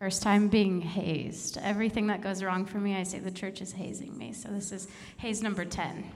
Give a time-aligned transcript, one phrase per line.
[0.00, 1.58] First time being hazed.
[1.58, 4.32] Everything that goes wrong for me, I say the church is hazing me.
[4.32, 4.88] So this is
[5.18, 6.10] haze number 10.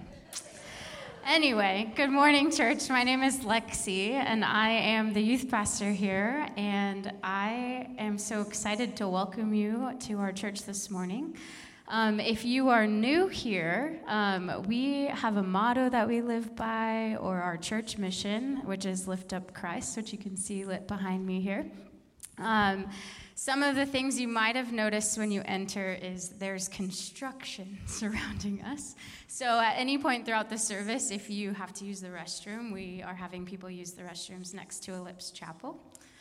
[1.27, 2.89] Anyway, good morning, church.
[2.89, 6.49] My name is Lexi, and I am the youth pastor here.
[6.57, 11.37] And I am so excited to welcome you to our church this morning.
[11.87, 17.17] Um, if you are new here, um, we have a motto that we live by,
[17.21, 21.27] or our church mission, which is Lift Up Christ, which you can see lit behind
[21.27, 21.67] me here.
[22.39, 22.87] Um,
[23.45, 28.63] some of the things you might have noticed when you enter is there's construction surrounding
[28.63, 28.95] us.
[29.29, 33.03] So, at any point throughout the service, if you have to use the restroom, we
[33.03, 35.79] are having people use the restrooms next to Ellipse Chapel.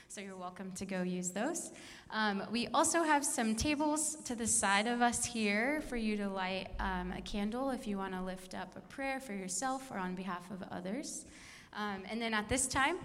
[0.09, 1.72] So, you're welcome to go use those.
[2.12, 6.28] Um, we also have some tables to the side of us here for you to
[6.28, 9.97] light um, a candle if you want to lift up a prayer for yourself or
[9.97, 11.23] on behalf of others.
[11.72, 12.97] Um, and then at this time,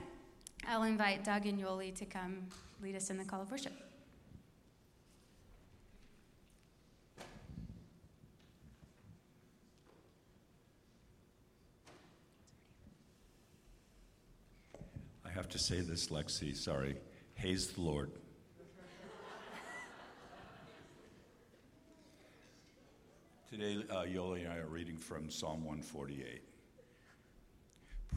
[0.66, 2.48] I'll invite Doug and Yoli to come
[2.82, 3.88] lead us in the call of worship.
[15.38, 16.96] Have to say this, Lexi, sorry.
[17.35, 18.11] Haze the Lord.
[23.49, 26.43] Today, uh, Yoli and I are reading from Psalm 148.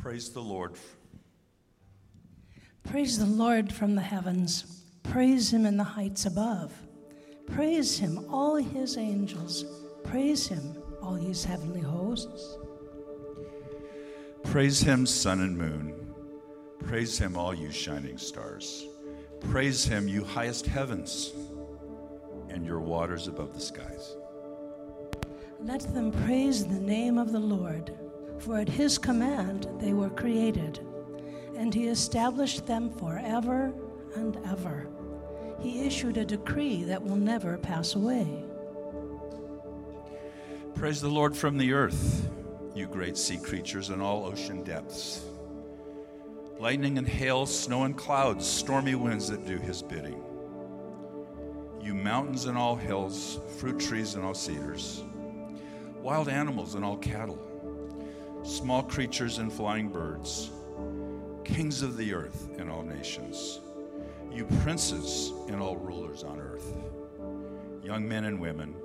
[0.01, 0.73] Praise the Lord.
[2.83, 4.83] Praise the Lord from the heavens.
[5.03, 6.74] Praise him in the heights above.
[7.45, 9.63] Praise him, all his angels.
[10.03, 12.57] Praise him, all his heavenly hosts.
[14.44, 16.00] Praise him, sun and moon.
[16.85, 18.85] Praise him, all you shining stars.
[19.39, 21.33] Praise him, you highest heavens,
[22.49, 24.15] and your waters above the skies.
[25.59, 27.95] Let them praise the name of the Lord,
[28.39, 30.79] for at his command they were created,
[31.55, 33.73] and he established them forever
[34.15, 34.87] and ever.
[35.59, 38.43] He issued a decree that will never pass away.
[40.75, 42.29] Praise the Lord from the earth,
[42.73, 45.25] you great sea creatures and all ocean depths.
[46.61, 50.23] Lightning and hail, snow and clouds, stormy winds that do his bidding.
[51.81, 55.01] You mountains and all hills, fruit trees and all cedars
[56.03, 57.39] wild animals and all cattle,
[58.43, 60.51] small creatures and flying birds,
[61.43, 63.59] kings of the earth and all nations,
[64.31, 66.75] you princes and all rulers on earth,
[67.83, 68.75] young men and women,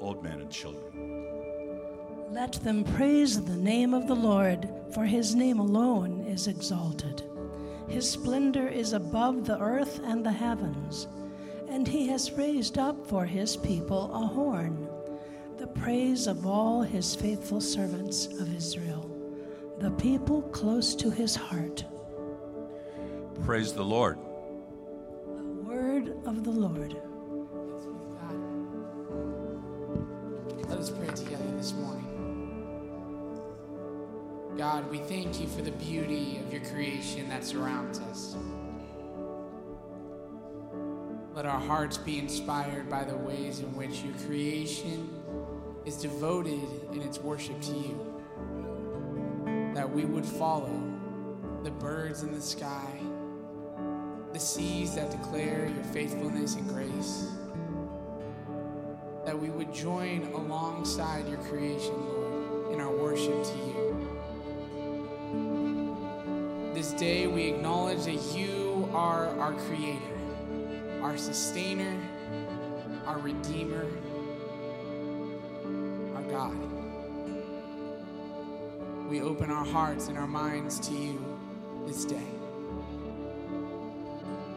[0.00, 0.95] old men and children.
[2.28, 7.22] Let them praise the name of the Lord, for his name alone is exalted.
[7.88, 11.06] His splendor is above the earth and the heavens,
[11.68, 14.88] and he has raised up for his people a horn
[15.58, 19.10] the praise of all his faithful servants of Israel,
[19.80, 21.84] the people close to his heart.
[23.44, 24.18] Praise the Lord.
[25.36, 26.96] The word of the Lord.
[30.68, 32.05] Let us pray together this morning.
[34.56, 38.36] God, we thank you for the beauty of your creation that surrounds us.
[41.34, 45.10] Let our hearts be inspired by the ways in which your creation
[45.84, 48.22] is devoted in its worship to you.
[49.74, 50.80] That we would follow
[51.62, 52.98] the birds in the sky,
[54.32, 57.28] the seas that declare your faithfulness and grace.
[59.26, 63.85] That we would join alongside your creation, Lord, in our worship to you.
[66.76, 69.98] This day we acknowledge that you are our creator,
[71.00, 71.98] our sustainer,
[73.06, 73.86] our redeemer
[76.14, 76.54] our God.
[79.08, 81.24] We open our hearts and our minds to you
[81.86, 82.28] this day.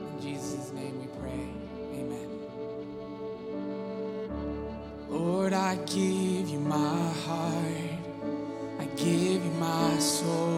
[0.01, 1.47] In Jesus' name we pray.
[2.01, 2.29] Amen.
[5.07, 7.93] Lord, I give you my heart,
[8.77, 10.48] I give you my soul.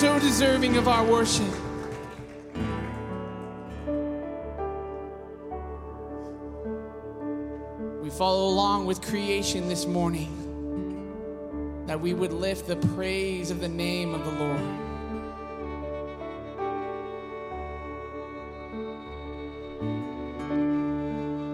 [0.00, 1.44] so deserving of our worship.
[8.02, 10.32] We follow along with creation this morning
[11.86, 14.62] that we would lift the praise of the name of the Lord.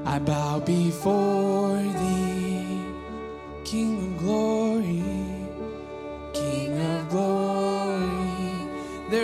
[0.06, 2.80] I bow before thee,
[3.64, 5.15] King of glory.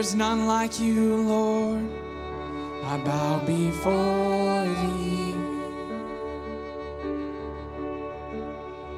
[0.02, 1.88] There's none like you, Lord.
[2.82, 5.32] I bow before thee.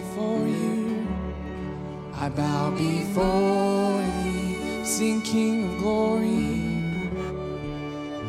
[0.08, 1.06] Before you.
[2.14, 4.84] I bow before thee.
[4.84, 6.56] Sing King of glory.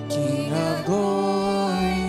[0.09, 2.03] King of glory.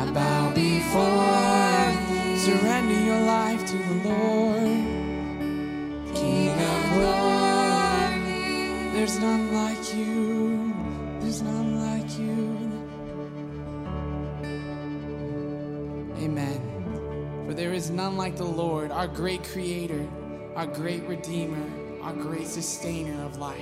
[0.00, 2.36] I bow before thee.
[2.46, 4.78] Surrender your life to the Lord.
[6.14, 8.42] King of glory.
[8.92, 10.15] There's none like you.
[18.06, 20.06] None like the Lord, our great creator,
[20.54, 21.60] our great redeemer,
[22.02, 23.58] our great sustainer of life.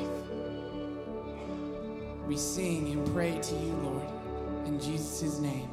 [2.27, 4.07] We sing and pray to you, Lord,
[4.67, 5.71] in Jesus' name.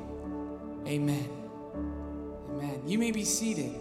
[0.88, 1.30] Amen.
[2.50, 2.82] Amen.
[2.86, 3.76] You may be seated.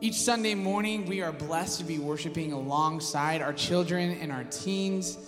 [0.00, 5.18] Each Sunday morning, we are blessed to be worshiping alongside our children and our teens.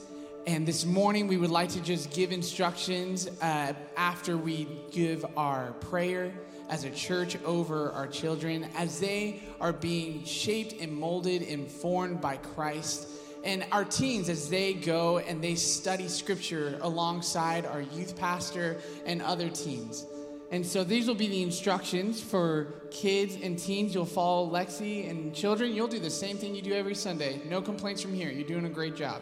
[0.46, 5.72] And this morning, we would like to just give instructions uh, after we give our
[5.80, 6.32] prayer
[6.68, 12.20] as a church over our children as they are being shaped and molded and formed
[12.20, 13.08] by Christ.
[13.44, 19.22] And our teens, as they go and they study scripture alongside our youth pastor and
[19.22, 20.04] other teens.
[20.50, 23.94] And so these will be the instructions for kids and teens.
[23.94, 25.74] You'll follow Lexi and children.
[25.74, 27.40] You'll do the same thing you do every Sunday.
[27.46, 28.30] No complaints from here.
[28.30, 29.20] You're doing a great job.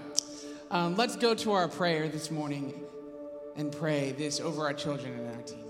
[0.71, 2.81] Um, let's go to our prayer this morning
[3.57, 5.66] and pray this over our children and our teens.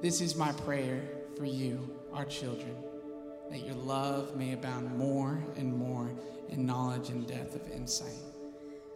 [0.00, 1.02] This is my prayer
[1.36, 2.74] for you, our children,
[3.50, 6.10] that your love may abound more and more
[6.48, 8.22] in knowledge and depth of insight,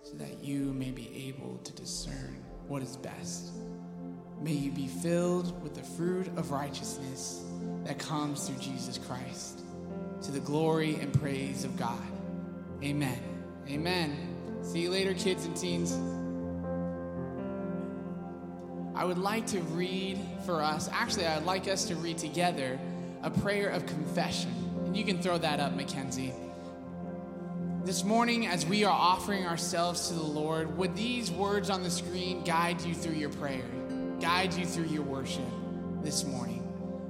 [0.02, 3.52] so that you may be able to discern what is best.
[4.40, 7.44] May you be filled with the fruit of righteousness
[7.84, 9.60] that comes through Jesus Christ,
[10.22, 12.00] to the glory and praise of God.
[12.82, 13.20] Amen.
[13.68, 14.16] Amen.
[14.62, 15.98] See you later, kids and teens.
[18.94, 22.78] I would like to read for us, actually, I'd like us to read together
[23.24, 24.54] a prayer of confession.
[24.84, 26.32] And you can throw that up, Mackenzie.
[27.84, 31.90] This morning, as we are offering ourselves to the Lord, would these words on the
[31.90, 33.64] screen guide you through your prayer,
[34.20, 35.44] guide you through your worship
[36.02, 36.62] this morning?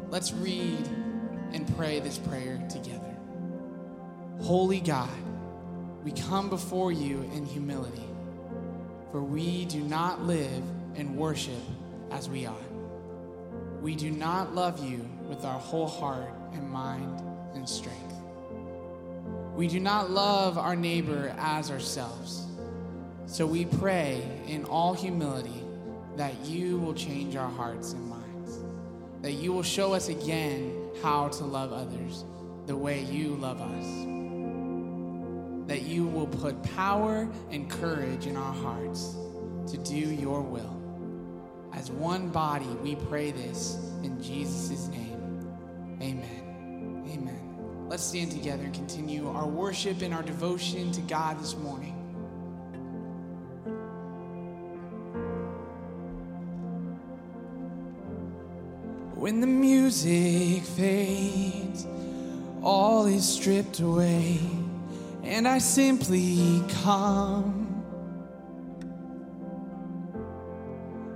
[0.08, 0.88] Let's read
[1.52, 3.14] and pray this prayer together.
[4.40, 5.10] Holy God,
[6.02, 8.08] we come before you in humility,
[9.12, 10.62] for we do not live
[10.96, 11.62] and worship
[12.10, 12.60] as we ought.
[13.80, 17.20] We do not love you with our whole heart and mind
[17.54, 18.14] and strength.
[19.54, 22.46] We do not love our neighbor as ourselves.
[23.26, 25.62] So we pray in all humility
[26.16, 28.58] that you will change our hearts and minds,
[29.22, 32.24] that you will show us again how to love others
[32.66, 33.84] the way you love us,
[35.68, 39.16] that you will put power and courage in our hearts
[39.66, 40.73] to do your will.
[41.84, 45.46] As one body, we pray this in Jesus' name.
[46.00, 47.04] Amen.
[47.12, 47.86] Amen.
[47.90, 51.92] Let's stand together and continue our worship and our devotion to God this morning.
[59.14, 61.86] When the music fades,
[62.62, 64.40] all is stripped away,
[65.22, 67.63] and I simply come.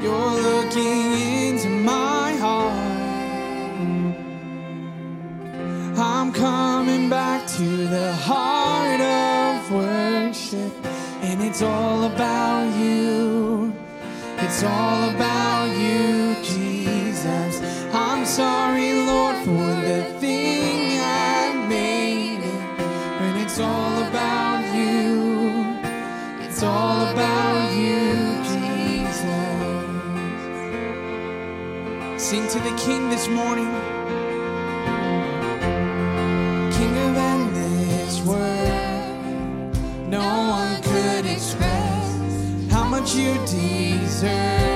[0.00, 2.98] You're looking into my heart.
[5.98, 10.72] I'm coming back to the heart of worship,
[11.22, 13.74] and it's all about you.
[14.38, 17.60] It's all about you, Jesus.
[17.92, 18.87] I'm sorry,
[32.28, 33.72] Sing to the King this morning.
[36.76, 39.74] King of endless world,
[40.10, 44.67] no one could express how much you deserve.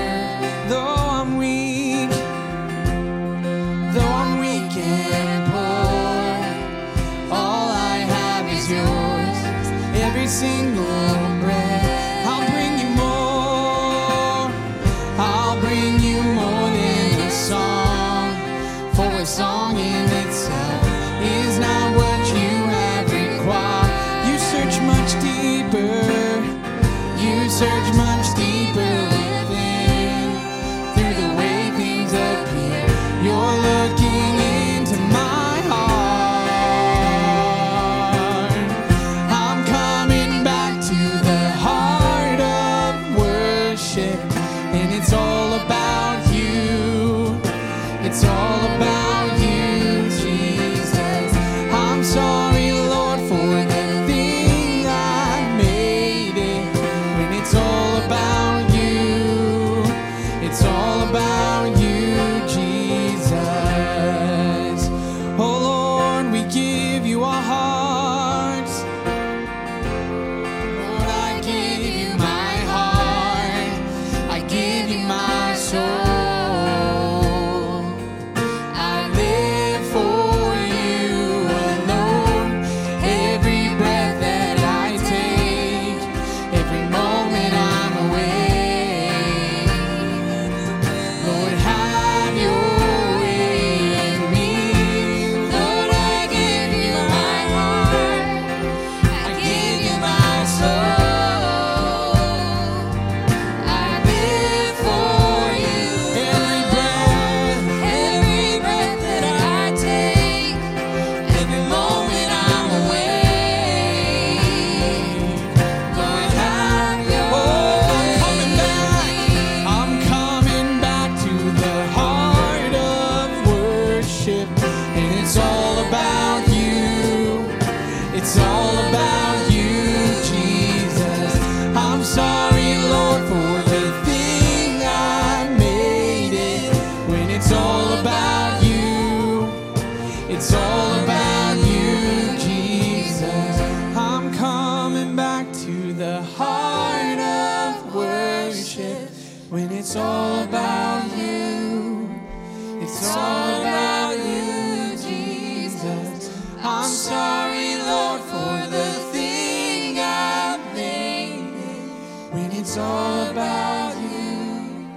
[162.62, 164.88] It's all about you.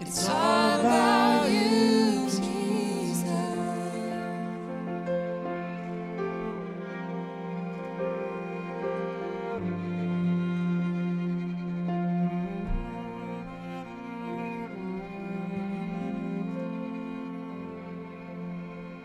[0.00, 3.22] It's all about you, Jesus.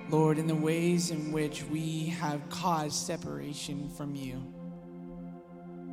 [0.09, 4.41] Lord, in the ways in which we have caused separation from you,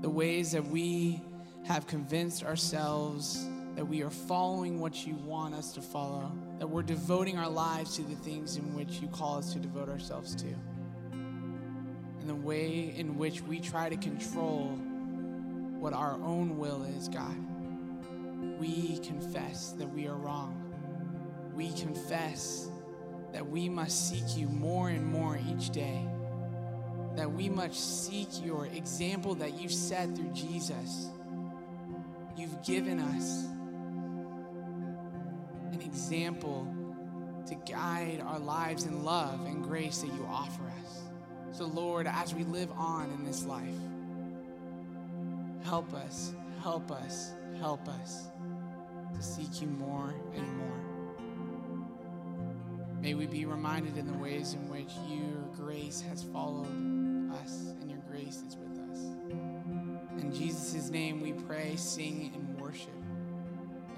[0.00, 1.20] the ways that we
[1.64, 6.82] have convinced ourselves that we are following what you want us to follow, that we're
[6.82, 10.46] devoting our lives to the things in which you call us to devote ourselves to,
[11.12, 14.78] and the way in which we try to control
[15.80, 17.36] what our own will is, God.
[18.58, 20.60] We confess that we are wrong.
[21.54, 22.68] We confess
[23.32, 26.06] that we must seek you more and more each day.
[27.16, 31.10] That we must seek your example that you've set through Jesus.
[32.36, 33.44] You've given us
[35.72, 36.72] an example
[37.46, 41.02] to guide our lives in love and grace that you offer us.
[41.52, 43.74] So, Lord, as we live on in this life,
[45.64, 48.28] help us, help us, help us
[49.14, 50.84] to seek you more and more.
[53.00, 56.66] May we be reminded in the ways in which your grace has followed
[57.34, 58.63] us and your grace is with
[60.34, 62.90] Jesus' name we pray, sing, and worship.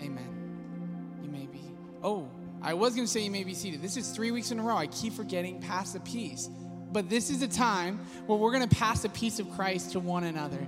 [0.03, 1.19] Amen.
[1.23, 1.63] You may be.
[2.03, 2.29] Oh,
[2.63, 3.83] I was going to say you may be seated.
[3.83, 4.77] This is three weeks in a row.
[4.77, 6.49] I keep forgetting pass the peace.
[6.93, 10.01] But this is a time where we're going to pass the peace of Christ to
[10.01, 10.67] one another.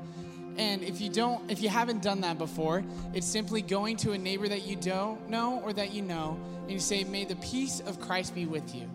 [0.57, 4.19] And if you don't, if you haven't done that before, it's simply going to a
[4.19, 7.81] neighbor that you don't know or that you know, and you say, May the peace
[7.81, 8.91] of Christ be with you.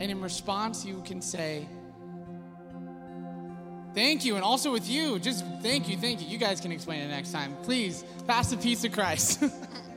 [0.00, 1.66] And in response, you can say,
[3.94, 4.36] Thank you.
[4.36, 6.28] And also with you, just thank you, thank you.
[6.28, 7.56] You guys can explain it next time.
[7.62, 9.42] Please, pass the peace of Christ.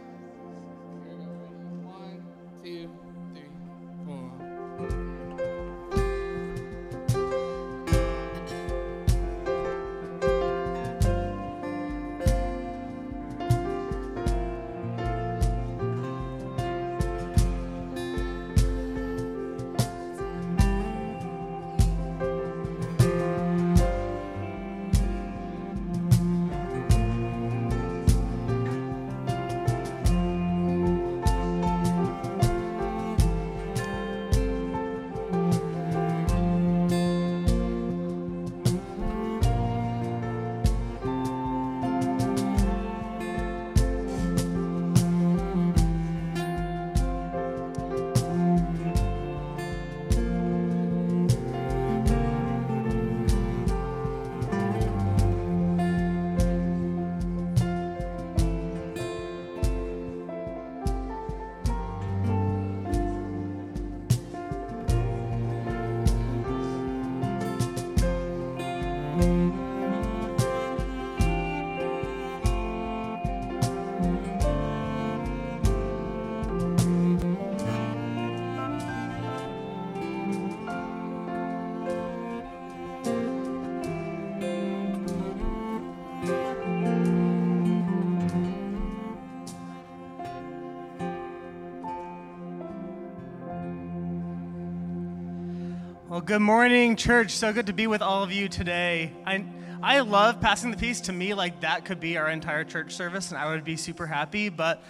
[96.26, 97.32] good morning, church.
[97.32, 99.12] So good to be with all of you today.
[99.26, 99.44] I,
[99.82, 101.02] I love passing the peace.
[101.02, 104.08] To me, like that could be our entire church service, and I would be super
[104.08, 104.48] happy.
[104.48, 104.82] But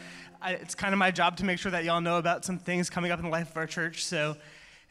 [0.43, 2.87] I, it's kind of my job to make sure that y'all know about some things
[2.87, 4.05] coming up in the life of our church.
[4.05, 4.37] So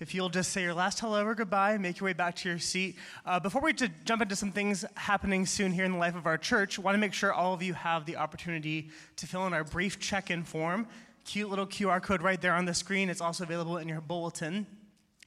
[0.01, 2.59] if you'll just say your last hello or goodbye, make your way back to your
[2.59, 2.97] seat.
[3.25, 6.27] Uh, before we to jump into some things happening soon here in the life of
[6.27, 9.53] our church, want to make sure all of you have the opportunity to fill in
[9.53, 10.89] our brief check-in form.
[11.25, 13.11] Cute little QR code right there on the screen.
[13.11, 14.67] It's also available in your bulletin.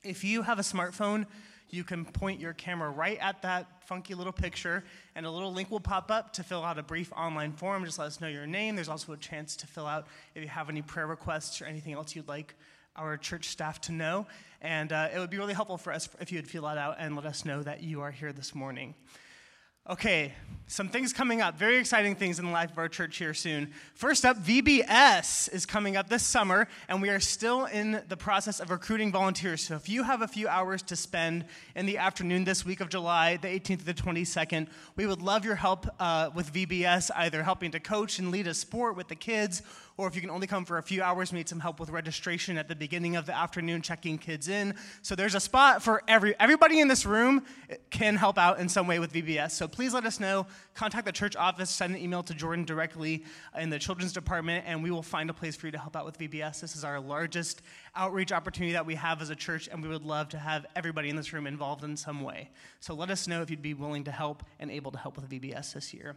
[0.05, 1.25] If you have a smartphone,
[1.71, 4.83] you can point your camera right at that funky little picture,
[5.15, 7.83] and a little link will pop up to fill out a brief online form.
[7.85, 8.75] Just let us know your name.
[8.75, 11.93] There's also a chance to fill out if you have any prayer requests or anything
[11.93, 12.53] else you'd like
[12.95, 14.27] our church staff to know.
[14.61, 16.97] And uh, it would be really helpful for us if you would fill that out
[16.99, 18.93] and let us know that you are here this morning.
[19.87, 20.33] Okay,
[20.65, 21.59] some things coming up.
[21.59, 23.71] Very exciting things in the life of our church here soon.
[23.93, 28.59] First up, VBS is coming up this summer, and we are still in the process
[28.59, 29.61] of recruiting volunteers.
[29.61, 31.45] So if you have a few hours to spend
[31.75, 35.45] in the afternoon this week of July, the 18th to the 22nd, we would love
[35.45, 39.15] your help uh, with VBS, either helping to coach and lead a sport with the
[39.15, 39.61] kids,
[39.97, 41.89] or if you can only come for a few hours, we need some help with
[41.89, 44.75] registration at the beginning of the afternoon, checking kids in.
[45.01, 47.43] So there's a spot for every everybody in this room
[47.89, 49.51] can help out in some way with VBS.
[49.51, 50.47] So please let us know.
[50.73, 53.23] Contact the church office, send an email to Jordan directly
[53.57, 56.05] in the children's department, and we will find a place for you to help out
[56.05, 56.59] with VBS.
[56.59, 57.61] This is our largest
[57.95, 61.09] outreach opportunity that we have as a church, and we would love to have everybody
[61.09, 62.49] in this room involved in some way.
[62.81, 65.29] So let us know if you'd be willing to help and able to help with
[65.29, 66.15] VBS this year.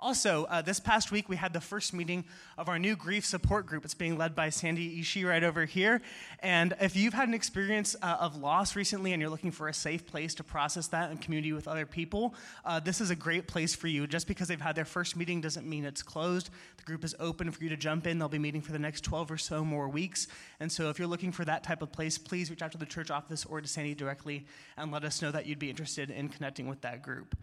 [0.00, 2.24] Also, uh, this past week we had the first meeting
[2.56, 3.84] of our new grief support group.
[3.84, 6.00] It's being led by Sandy Ishii right over here.
[6.38, 9.74] And if you've had an experience uh, of loss recently and you're looking for a
[9.74, 12.34] safe place to process that in community with other people,
[12.64, 14.06] uh, this is a great place for you.
[14.06, 16.48] Just because they've had their first meeting doesn't mean it's closed.
[16.78, 18.18] The group is open for you to jump in.
[18.18, 20.28] They'll be meeting for the next 12 or so more weeks.
[20.60, 22.86] And so if you're looking for that type of place, please reach out to the
[22.86, 24.46] church office or to Sandy directly
[24.78, 27.36] and let us know that you'd be interested in connecting with that group.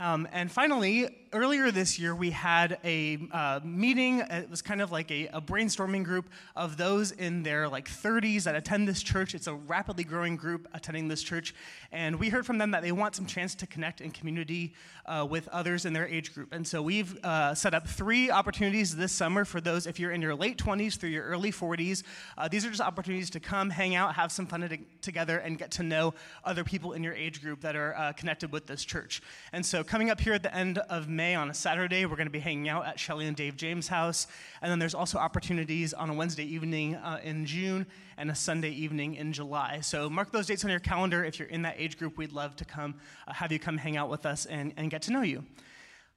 [0.00, 4.20] Um, and finally, earlier this year, we had a uh, meeting.
[4.20, 8.44] It was kind of like a, a, brainstorming group of those in their like 30s
[8.44, 9.34] that attend this church.
[9.34, 11.54] It's a rapidly growing group attending this church,
[11.92, 14.72] and we heard from them that they want some chance to connect in community
[15.04, 16.52] uh, with others in their age group.
[16.52, 20.22] And so we've uh, set up three opportunities this summer for those if you're in
[20.22, 22.04] your late 20s through your early 40s.
[22.38, 25.58] Uh, these are just opportunities to come, hang out, have some fun to, together, and
[25.58, 28.84] get to know other people in your age group that are uh, connected with this
[28.84, 29.20] church.
[29.52, 32.28] And so coming up here at the end of May on a Saturday, we're going
[32.28, 34.28] to be hanging out at Shelly and Dave James' house.
[34.62, 37.84] And then there's also opportunities on a Wednesday evening uh, in June
[38.16, 39.80] and a Sunday evening in July.
[39.80, 41.24] So mark those dates on your calendar.
[41.24, 42.94] If you're in that age group, we'd love to come
[43.26, 45.44] uh, have you come hang out with us and, and get to know you.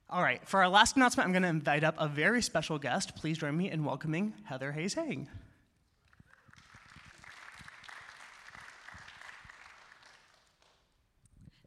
[0.08, 3.16] All right, for our last announcement, I'm going to invite up a very special guest.
[3.16, 5.28] Please join me in welcoming Heather Hayes Hang.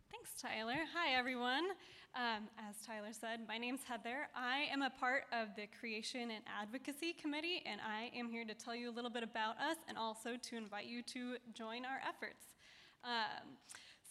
[0.09, 0.85] Thanks, Tyler.
[0.95, 1.65] Hi, everyone.
[2.17, 4.27] Um, as Tyler said, my name's Heather.
[4.35, 8.55] I am a part of the Creation and Advocacy Committee, and I am here to
[8.55, 11.99] tell you a little bit about us and also to invite you to join our
[12.01, 12.43] efforts.
[13.03, 13.53] Um,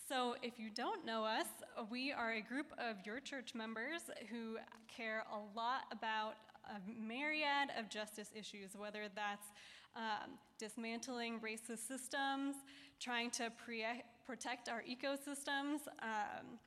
[0.08, 1.48] so, if you don't know us,
[1.90, 6.34] we are a group of your church members who care a lot about
[6.70, 9.48] a myriad of justice issues, whether that's
[9.96, 12.54] um, dismantling racist systems,
[13.00, 13.82] trying to pre-
[14.24, 15.88] protect our ecosystems.
[16.00, 16.60] Um,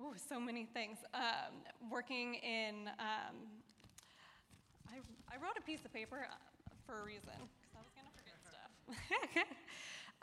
[0.00, 0.98] oh, so many things.
[1.14, 3.36] Um, working in, um,
[4.88, 4.96] I,
[5.32, 6.34] I wrote a piece of paper uh,
[6.86, 9.46] for a reason, because I was going to forget stuff.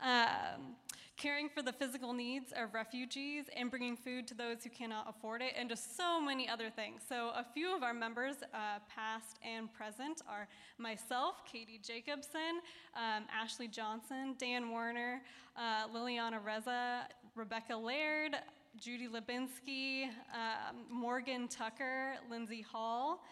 [0.00, 0.76] um,
[1.16, 5.42] caring for the physical needs of refugees and bringing food to those who cannot afford
[5.42, 7.02] it, and just so many other things.
[7.06, 12.60] So, a few of our members, uh, past and present, are myself, Katie Jacobson,
[12.96, 15.20] um, Ashley Johnson, Dan Warner,
[15.56, 18.36] uh, Liliana Reza, Rebecca Laird,
[18.78, 23.24] Judy Lubinsky, um, Morgan Tucker, Lindsay Hall.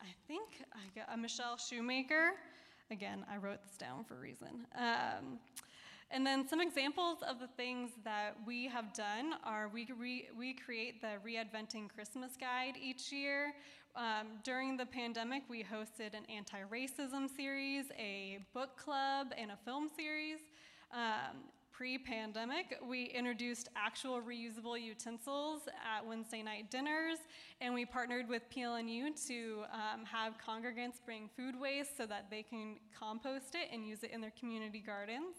[0.00, 2.32] I think I got uh, Michelle Shoemaker.
[2.90, 4.66] Again, I wrote this down for a reason.
[4.76, 5.38] Um,
[6.10, 10.52] and then some examples of the things that we have done are we, re, we
[10.52, 13.54] create the Readventing Christmas Guide each year.
[13.96, 19.56] Um, during the pandemic, we hosted an anti racism series, a book club, and a
[19.64, 20.40] film series.
[20.92, 21.38] Um,
[21.82, 27.18] Pre pandemic, we introduced actual reusable utensils at Wednesday night dinners,
[27.60, 32.44] and we partnered with PLNU to um, have congregants bring food waste so that they
[32.44, 35.34] can compost it and use it in their community gardens.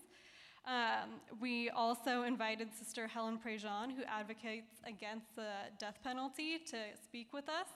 [0.66, 7.32] Um, we also invited Sister Helen Prejean, who advocates against the death penalty, to speak
[7.32, 7.68] with us.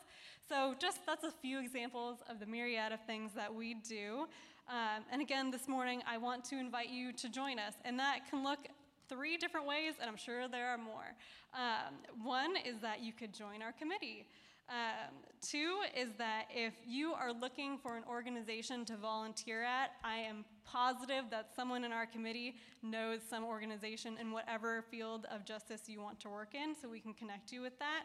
[0.49, 4.27] So, just that's a few examples of the myriad of things that we do.
[4.69, 7.73] Um, and again, this morning, I want to invite you to join us.
[7.85, 8.59] And that can look
[9.07, 11.15] three different ways, and I'm sure there are more.
[11.53, 14.25] Um, one is that you could join our committee.
[14.69, 20.17] Um, two is that if you are looking for an organization to volunteer at, I
[20.17, 25.83] am positive that someone in our committee knows some organization in whatever field of justice
[25.87, 28.03] you want to work in, so we can connect you with that.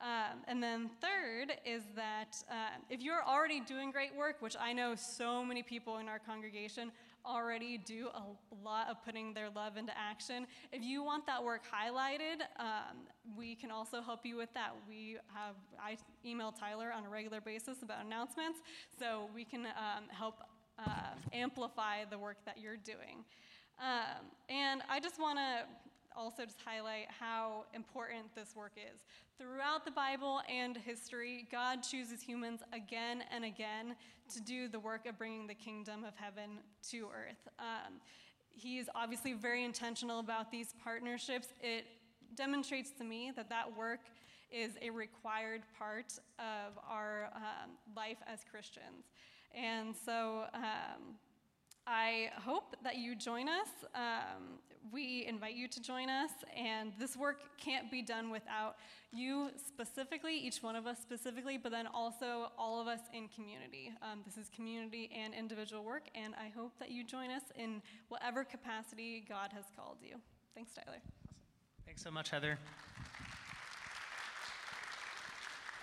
[0.00, 4.72] Um, and then third is that uh, if you're already doing great work, which I
[4.72, 6.92] know so many people in our congregation
[7.26, 8.22] already do a
[8.64, 12.98] lot of putting their love into action, if you want that work highlighted, um,
[13.36, 14.70] we can also help you with that.
[14.88, 18.60] We have I email Tyler on a regular basis about announcements,
[19.00, 20.36] so we can um, help
[20.78, 20.90] uh,
[21.32, 23.24] amplify the work that you're doing.
[23.80, 25.64] Um, and I just want to
[26.16, 29.00] also just highlight how important this work is.
[29.38, 33.94] Throughout the Bible and history, God chooses humans again and again
[34.34, 36.58] to do the work of bringing the kingdom of heaven
[36.90, 37.48] to earth.
[37.58, 37.94] Um,
[38.50, 41.48] he is obviously very intentional about these partnerships.
[41.62, 41.86] It
[42.34, 44.00] demonstrates to me that that work
[44.50, 49.06] is a required part of our um, life as Christians.
[49.54, 51.16] And so, um,
[51.88, 53.68] I hope that you join us.
[53.94, 54.58] Um,
[54.92, 58.76] we invite you to join us, and this work can't be done without
[59.10, 63.90] you specifically, each one of us specifically, but then also all of us in community.
[64.02, 67.80] Um, this is community and individual work, and I hope that you join us in
[68.08, 70.16] whatever capacity God has called you.
[70.54, 70.98] Thanks, Tyler.
[71.86, 72.58] Thanks so much, Heather.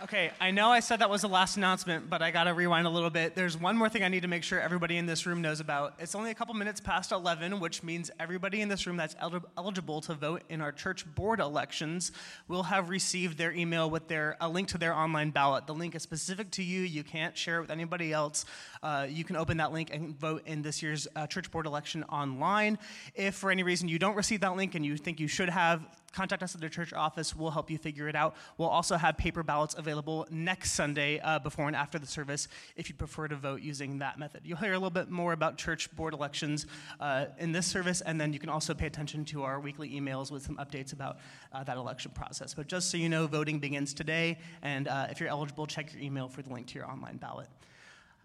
[0.03, 2.89] Okay, I know I said that was the last announcement, but I gotta rewind a
[2.89, 3.33] little bit.
[3.33, 5.93] There's one more thing I need to make sure everybody in this room knows about.
[5.99, 9.45] It's only a couple minutes past 11, which means everybody in this room that's el-
[9.57, 12.11] eligible to vote in our church board elections
[12.49, 15.65] will have received their email with their a link to their online ballot.
[15.65, 16.81] The link is specific to you.
[16.81, 18.43] You can't share it with anybody else.
[18.83, 22.03] Uh, you can open that link and vote in this year's uh, church board election
[22.09, 22.79] online.
[23.15, 25.87] If for any reason you don't receive that link and you think you should have,
[26.15, 27.35] contact us at the church office.
[27.35, 28.35] We'll help you figure it out.
[28.57, 32.47] We'll also have paper ballots available next Sunday uh, before and after the service
[32.77, 34.41] if you prefer to vote using that method.
[34.45, 36.65] You'll hear a little bit more about church board elections
[36.99, 40.31] uh, in this service, and then you can also pay attention to our weekly emails
[40.31, 41.17] with some updates about
[41.51, 42.53] uh, that election process.
[42.53, 46.01] But just so you know, voting begins today, and uh, if you're eligible, check your
[46.01, 47.47] email for the link to your online ballot.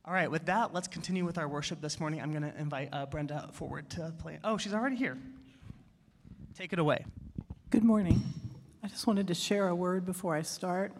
[0.04, 2.22] All right, with that, let's continue with our worship this morning.
[2.22, 4.38] I'm going to invite uh, Brenda forward to play.
[4.42, 5.18] Oh, she's already here.
[6.54, 7.04] Take it away.
[7.70, 8.20] Good morning.
[8.82, 10.92] I just wanted to share a word before I start.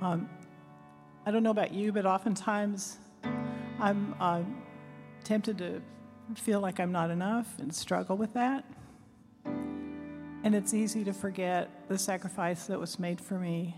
[0.00, 0.30] Um,
[1.26, 2.96] I don't know about you, but oftentimes
[3.80, 4.42] I'm uh,
[5.24, 5.82] tempted to
[6.36, 8.64] feel like I'm not enough and struggle with that.
[9.44, 13.74] And it's easy to forget the sacrifice that was made for me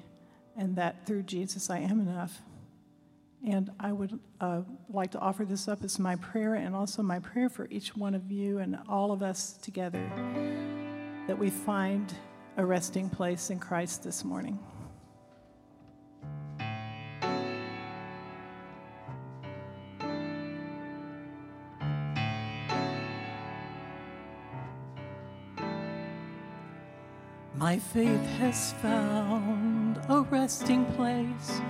[0.54, 2.42] and that through Jesus I am enough.
[3.42, 7.20] And I would uh, like to offer this up as my prayer and also my
[7.20, 10.06] prayer for each one of you and all of us together
[11.26, 12.14] that we find
[12.56, 14.58] a resting place in Christ this morning.
[27.60, 31.60] My faith has found a resting place,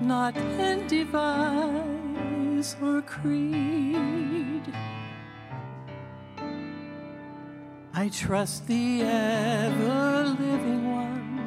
[0.00, 4.62] not in device or creed.
[8.00, 11.44] I trust the ever living one.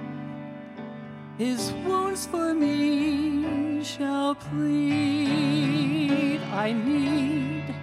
[1.35, 6.39] His wounds for me shall plead.
[6.51, 7.73] I need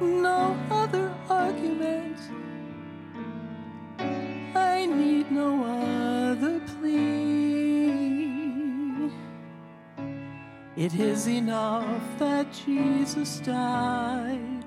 [0.00, 2.16] no other argument.
[3.98, 7.90] I need no other plea.
[10.74, 14.64] It is enough that Jesus died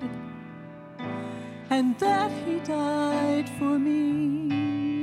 [1.76, 5.02] and that he died for me.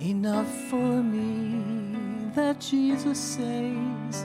[0.00, 4.24] Enough for me that Jesus saves.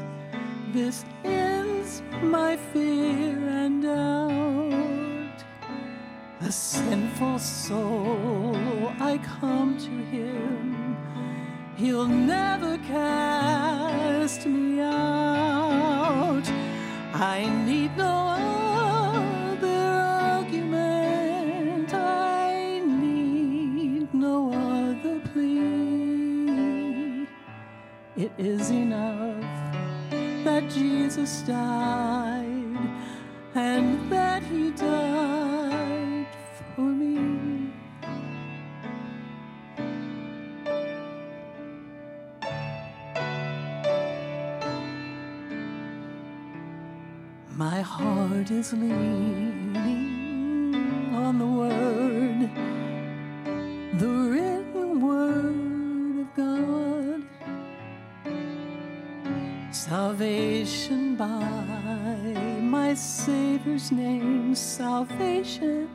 [0.72, 5.40] This ends my fear and doubt.
[6.40, 8.56] A sinful soul,
[9.02, 10.79] I come to him.
[11.80, 16.44] He'll never cast me out.
[17.14, 18.36] I need no
[19.56, 19.68] other
[20.36, 21.94] argument.
[21.94, 27.26] I need no other plea.
[28.18, 29.42] It is enough
[30.44, 32.78] that Jesus died
[33.56, 35.39] and that he died
[48.50, 49.76] heart is leaning
[51.14, 52.50] on the word,
[54.00, 57.24] the written word of God.
[59.72, 65.90] Salvation by my Savior's name, salvation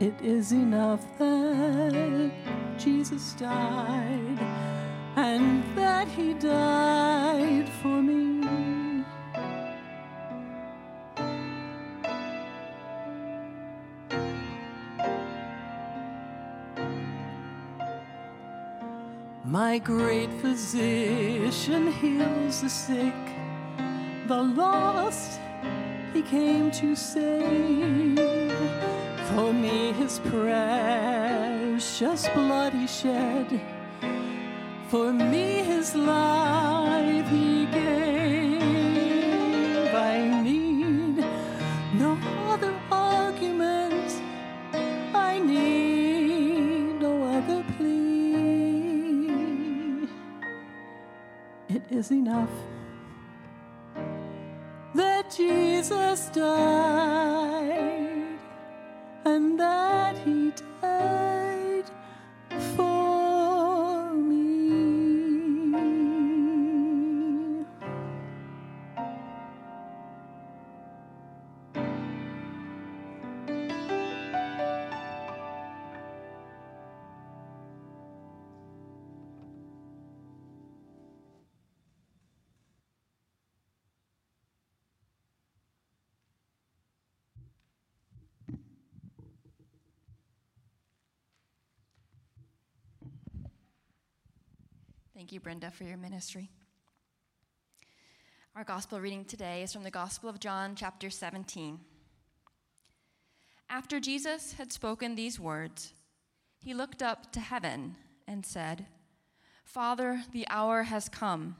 [0.00, 2.30] It is enough that
[2.78, 4.38] Jesus died
[5.16, 9.04] and that he died for me.
[19.44, 23.14] My great physician heals the sick,
[24.28, 25.40] the lost
[26.12, 28.37] he came to save.
[29.38, 33.60] For me, his precious blood he shed.
[34.88, 38.60] For me, his life he gave.
[39.94, 41.24] I need
[41.94, 42.18] no
[42.48, 44.10] other argument.
[45.14, 48.88] I need no other plea.
[51.68, 52.50] It is enough
[54.96, 55.68] that Jesus.
[55.78, 57.97] Jesus died
[59.38, 60.52] and that he
[95.28, 96.48] Thank you, Brenda, for your ministry.
[98.56, 101.78] Our gospel reading today is from the Gospel of John, chapter 17.
[103.68, 105.92] After Jesus had spoken these words,
[106.64, 108.86] he looked up to heaven and said,
[109.66, 111.56] Father, the hour has come.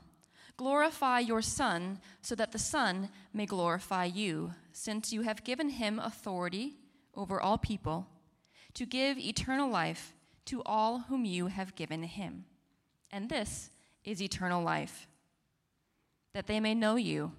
[0.57, 5.99] Glorify your Son, so that the Son may glorify you, since you have given him
[5.99, 6.73] authority
[7.13, 8.07] over all people
[8.73, 10.15] to give eternal life
[10.45, 12.45] to all whom you have given him.
[13.11, 13.69] And this
[14.03, 15.07] is eternal life,
[16.33, 17.31] that they may know you,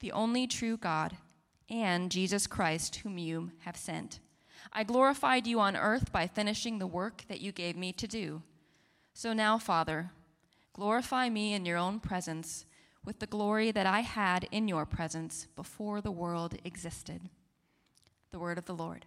[0.00, 1.16] the only true God,
[1.68, 4.20] and Jesus Christ, whom you have sent.
[4.72, 8.42] I glorified you on earth by finishing the work that you gave me to do.
[9.14, 10.10] So now, Father,
[10.72, 12.66] glorify me in your own presence
[13.04, 17.22] with the glory that I had in your presence before the world existed.
[18.30, 19.06] The word of the Lord.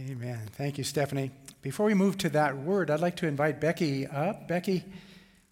[0.00, 0.40] Amen.
[0.54, 1.30] Thank you, Stephanie.
[1.62, 4.48] Before we move to that word, I'd like to invite Becky up.
[4.48, 4.84] Becky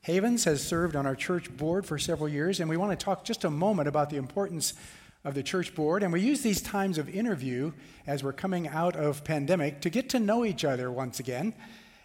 [0.01, 3.25] Havens has served on our church board for several years, and we want to talk
[3.25, 4.75] just a moment about the importance
[5.23, 6.03] of the church board.
[6.03, 7.71] And we use these times of interview
[8.05, 11.55] as we're coming out of pandemic to get to know each other once again.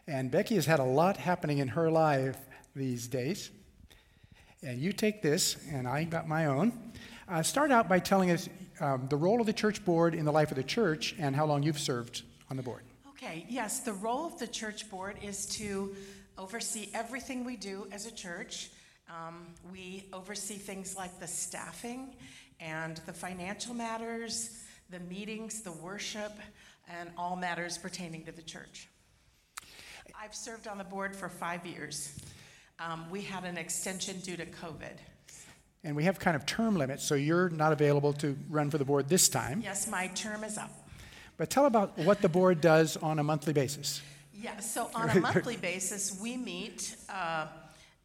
[0.05, 2.37] And Becky has had a lot happening in her life
[2.75, 3.49] these days.
[4.61, 6.93] And you take this, and I got my own.
[7.27, 8.47] Uh, start out by telling us
[8.79, 11.45] um, the role of the church board in the life of the church and how
[11.45, 12.83] long you've served on the board.
[13.09, 15.95] Okay, yes, the role of the church board is to
[16.37, 18.69] oversee everything we do as a church.
[19.09, 22.13] Um, we oversee things like the staffing
[22.59, 26.31] and the financial matters, the meetings, the worship,
[26.87, 28.87] and all matters pertaining to the church.
[30.19, 32.17] I've served on the board for five years.
[32.79, 34.97] Um, we had an extension due to COVID.
[35.83, 38.85] And we have kind of term limits, so you're not available to run for the
[38.85, 39.61] board this time.
[39.63, 40.71] Yes, my term is up.
[41.37, 44.01] But tell about what the board does on a monthly basis.
[44.33, 47.47] Yeah, so on a monthly basis, we meet, uh,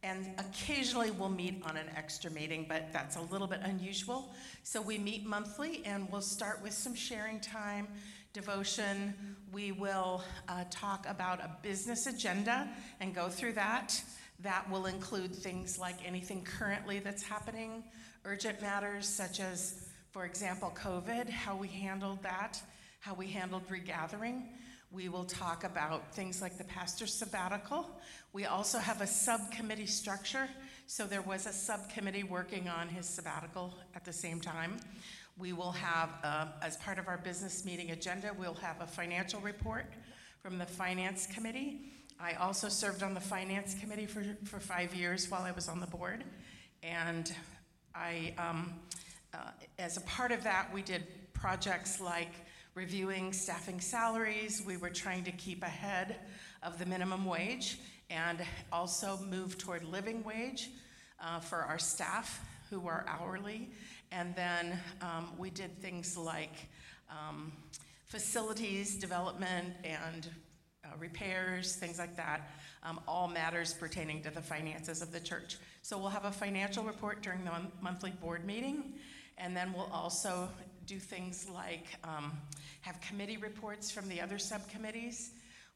[0.03, 4.33] and occasionally we'll meet on an extra meeting, but that's a little bit unusual.
[4.63, 7.87] So we meet monthly, and we'll start with some sharing time,
[8.33, 9.13] devotion.
[9.51, 12.67] We will uh, talk about a business agenda
[12.99, 14.01] and go through that.
[14.39, 17.83] That will include things like anything currently that's happening,
[18.25, 22.61] urgent matters such as, for example, COVID, how we handled that,
[23.03, 24.43] how we handled regathering.
[24.89, 27.85] We will talk about things like the pastor's sabbatical.
[28.31, 30.47] We also have a subcommittee structure,
[30.87, 34.77] so there was a subcommittee working on his sabbatical at the same time.
[35.37, 39.41] We will have, uh, as part of our business meeting agenda, we'll have a financial
[39.41, 39.85] report
[40.41, 41.81] from the finance committee.
[42.21, 45.81] I also served on the finance committee for, for five years while I was on
[45.81, 46.23] the board.
[46.83, 47.33] And
[47.93, 48.75] I, um,
[49.33, 52.31] uh, as a part of that, we did projects like
[52.75, 54.61] reviewing staffing salaries.
[54.65, 56.15] We were trying to keep ahead
[56.61, 58.39] of the minimum wage and
[58.71, 60.69] also move toward living wage
[61.19, 63.69] uh, for our staff who are hourly.
[64.11, 66.67] And then um, we did things like
[67.09, 67.51] um,
[68.05, 70.27] facilities development and
[70.85, 72.51] uh, repairs, things like that,
[72.83, 75.57] um, all matters pertaining to the finances of the church.
[75.81, 78.93] So we'll have a financial report during the mon- monthly board meeting,
[79.37, 80.49] and then we'll also
[80.85, 82.31] do things like um,
[82.81, 85.31] have committee reports from the other subcommittees.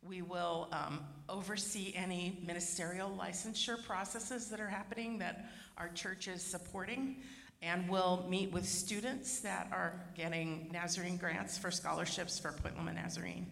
[0.07, 6.41] We will um, oversee any ministerial licensure processes that are happening that our church is
[6.41, 7.17] supporting.
[7.61, 12.93] And we'll meet with students that are getting Nazarene grants for scholarships for Point Loma
[12.93, 13.47] Nazarene.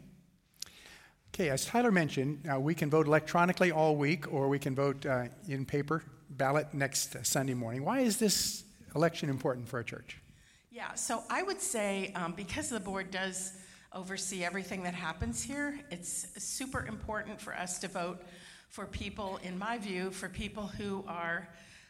[1.34, 5.06] Okay, as Tyler mentioned, uh, we can vote electronically all week or we can vote
[5.06, 7.84] uh, in paper ballot next Sunday morning.
[7.84, 8.64] Why is this
[8.96, 10.18] election important for a church?
[10.76, 13.54] Yeah, so I would say um, because the board does
[13.94, 18.22] oversee everything that happens here, it's super important for us to vote
[18.68, 21.48] for people, in my view, for people who are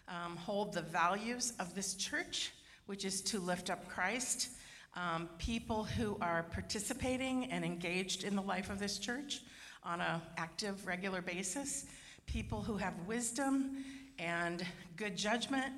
[0.07, 2.53] um, hold the values of this church,
[2.86, 4.49] which is to lift up Christ.
[4.95, 9.41] um, people who are participating and engaged in the life of this church
[9.83, 11.86] on an active, regular basis,
[12.25, 13.83] people who have wisdom
[14.19, 14.65] and
[14.95, 15.73] good judgment,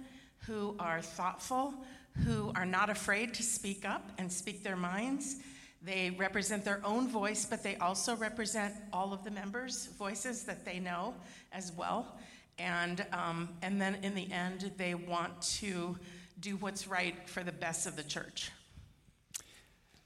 [0.46, 1.74] who are thoughtful,
[2.26, 5.38] who are not afraid to speak up and speak their minds.
[5.82, 10.66] They represent their own voice, but they also represent all of the members' voices that
[10.66, 11.14] they know
[11.52, 12.18] as well.
[12.60, 15.98] And, um, and then in the end, they want to
[16.40, 18.52] do what's right for the best of the church.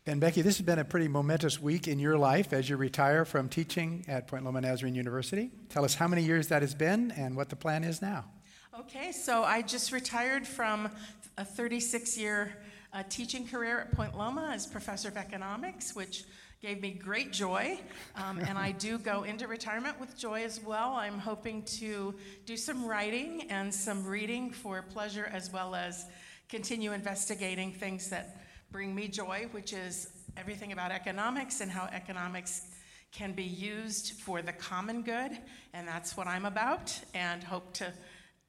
[0.06, 3.24] And Becky, this has been a pretty momentous week in your life as you retire
[3.24, 5.52] from teaching at Point Loma Nazarene University.
[5.70, 8.26] Tell us how many years that has been and what the plan is now.
[8.80, 10.90] Okay, so I just retired from
[11.38, 12.56] a 36 year
[12.94, 16.26] uh, teaching career at Point Loma as professor of economics, which
[16.62, 17.80] gave me great joy.
[18.16, 20.94] Um, and I do go into retirement with joy as well.
[20.94, 22.14] I'm hoping to
[22.46, 26.06] do some writing and some reading for pleasure as well as
[26.50, 32.68] continue investigating things that bring me joy, which is everything about economics and how economics
[33.12, 35.32] can be used for the common good.
[35.74, 37.92] And that's what I'm about, and hope to,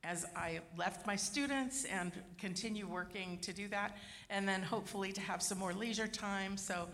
[0.05, 3.97] as I left my students, and continue working to do that,
[4.31, 6.57] and then hopefully to have some more leisure time.
[6.57, 6.89] So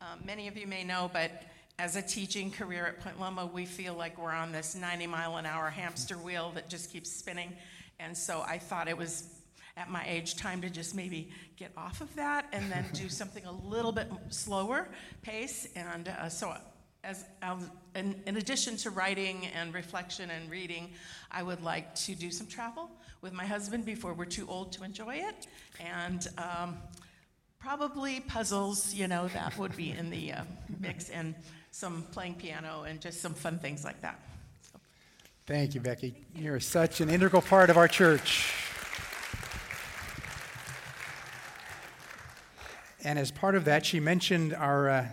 [0.00, 1.30] um, many of you may know, but
[1.78, 5.36] as a teaching career at Point Loma, we feel like we're on this 90 mile
[5.36, 7.52] an hour hamster wheel that just keeps spinning.
[8.00, 9.28] And so I thought it was
[9.76, 13.44] at my age time to just maybe get off of that and then do something
[13.44, 14.88] a little bit slower
[15.20, 15.68] pace.
[15.76, 16.56] And uh, so,
[17.06, 20.90] as um, in, in addition to writing and reflection and reading,
[21.30, 22.90] I would like to do some travel
[23.22, 25.46] with my husband before we're too old to enjoy it.
[25.78, 26.76] And um,
[27.60, 30.42] probably puzzles, you know, that would be in the uh,
[30.80, 31.34] mix, and
[31.70, 34.20] some playing piano and just some fun things like that.
[35.46, 36.14] Thank you, Becky.
[36.34, 38.52] You're such an integral part of our church.
[43.04, 45.06] And as part of that, she mentioned our uh,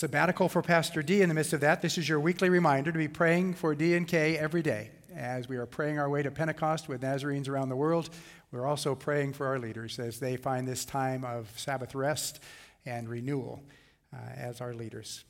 [0.00, 1.82] sabbatical for Pastor D in the midst of that.
[1.82, 4.92] This is your weekly reminder to be praying for D and K every day.
[5.14, 8.08] As we are praying our way to Pentecost with Nazarenes around the world,
[8.50, 12.40] we're also praying for our leaders as they find this time of Sabbath rest
[12.86, 13.62] and renewal
[14.10, 15.22] uh, as our leaders.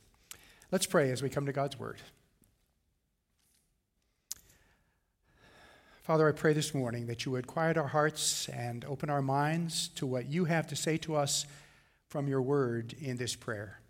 [0.71, 1.97] Let's pray as we come to God's Word.
[6.01, 9.89] Father, I pray this morning that you would quiet our hearts and open our minds
[9.95, 11.45] to what you have to say to us
[12.07, 13.80] from your word in this prayer.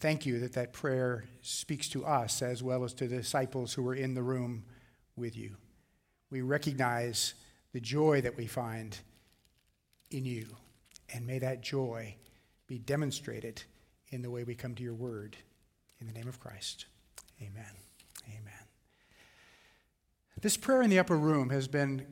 [0.00, 3.82] Thank you that that prayer speaks to us as well as to the disciples who
[3.82, 4.64] were in the room
[5.14, 5.56] with you.
[6.30, 7.34] We recognize
[7.74, 8.96] the joy that we find
[10.10, 10.46] in you,
[11.12, 12.16] and may that joy
[12.66, 13.62] be demonstrated
[14.08, 15.36] in the way we come to your word.
[16.00, 16.86] In the name of Christ,
[17.42, 17.74] amen.
[18.26, 18.66] Amen.
[20.40, 22.06] This prayer in the upper room has been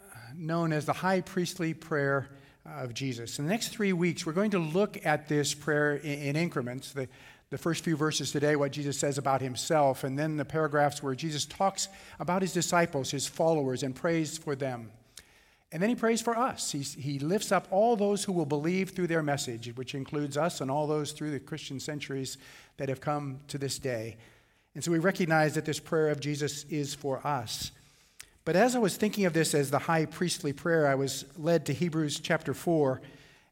[0.00, 2.28] uh, known as the high priestly prayer
[2.66, 3.38] Uh, of Jesus.
[3.38, 6.92] In the next three weeks, we're going to look at this prayer in, in increments.
[6.92, 7.08] The,
[7.48, 11.14] the first few verses today, what Jesus says about himself, and then the paragraphs where
[11.14, 11.88] Jesus talks
[12.18, 14.90] about his disciples, his followers, and prays for them.
[15.72, 16.70] And then he prays for us.
[16.70, 20.60] He's, he lifts up all those who will believe through their message, which includes us
[20.60, 22.36] and all those through the Christian centuries
[22.76, 24.18] that have come to this day.
[24.74, 27.72] And so we recognize that this prayer of Jesus is for us.
[28.50, 31.66] But as I was thinking of this as the high priestly prayer, I was led
[31.66, 33.00] to Hebrews chapter 4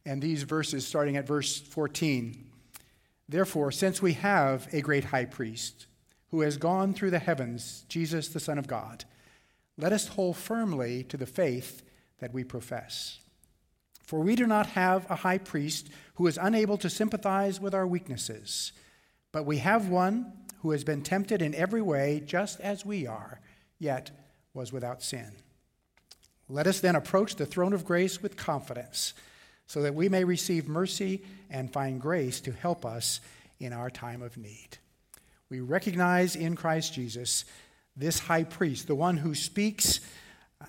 [0.04, 2.44] and these verses starting at verse 14.
[3.28, 5.86] Therefore, since we have a great high priest
[6.32, 9.04] who has gone through the heavens, Jesus, the Son of God,
[9.76, 11.84] let us hold firmly to the faith
[12.18, 13.20] that we profess.
[14.02, 17.86] For we do not have a high priest who is unable to sympathize with our
[17.86, 18.72] weaknesses,
[19.30, 20.32] but we have one
[20.62, 23.40] who has been tempted in every way, just as we are,
[23.78, 24.10] yet
[24.58, 25.30] was without sin.
[26.48, 29.14] Let us then approach the throne of grace with confidence,
[29.68, 33.20] so that we may receive mercy and find grace to help us
[33.60, 34.78] in our time of need.
[35.48, 37.44] We recognize in Christ Jesus
[37.96, 40.00] this high priest, the one who speaks
[40.60, 40.64] uh,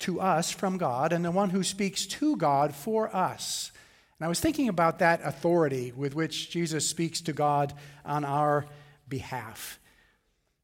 [0.00, 3.72] to us from God and the one who speaks to God for us.
[4.18, 7.72] And I was thinking about that authority with which Jesus speaks to God
[8.04, 8.66] on our
[9.08, 9.78] behalf.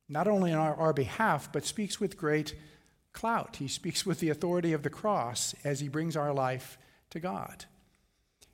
[0.08, 2.54] Not only on our, our, behalf, but speaks with great
[3.12, 3.56] clout.
[3.56, 6.78] He speaks with the authority of the cross as he brings our life
[7.10, 7.64] to God.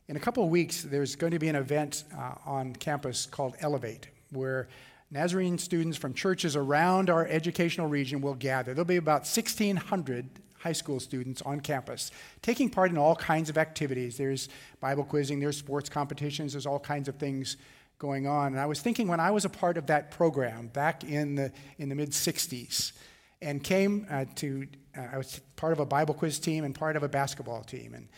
[0.08, 3.56] In a couple of weeks, there's going to be an event uh, on campus called
[3.60, 4.68] Elevate, where
[5.10, 8.74] Nazarene students from churches around our educational region will gather.
[8.74, 10.28] There'll be about 1,600
[10.58, 14.16] high school students on campus taking part in all kinds of activities.
[14.16, 14.48] There's
[14.80, 17.58] Bible quizzing, there's sports competitions, there's all kinds of things
[17.98, 18.48] going on.
[18.48, 21.52] And I was thinking when I was a part of that program back in the,
[21.78, 22.92] in the mid 60s
[23.40, 24.66] and came uh, to,
[24.96, 27.94] uh, I was part of a Bible quiz team and part of a basketball team.
[27.94, 28.08] And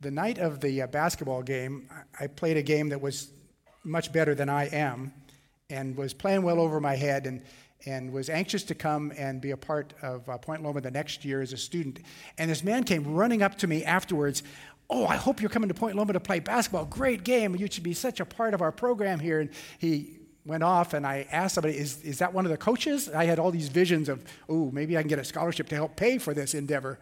[0.00, 3.30] The night of the uh, basketball game, I played a game that was
[3.84, 5.12] much better than I am
[5.70, 7.42] and was playing well over my head and,
[7.84, 11.24] and was anxious to come and be a part of uh, Point Loma the next
[11.24, 12.00] year as a student.
[12.38, 14.42] And this man came running up to me afterwards.
[14.88, 16.84] Oh, I hope you're coming to Point Loma to play basketball.
[16.84, 17.56] Great game.
[17.56, 19.40] You should be such a part of our program here.
[19.40, 23.08] And he went off, and I asked somebody, is, is that one of the coaches?
[23.08, 25.96] I had all these visions of, oh, maybe I can get a scholarship to help
[25.96, 27.00] pay for this endeavor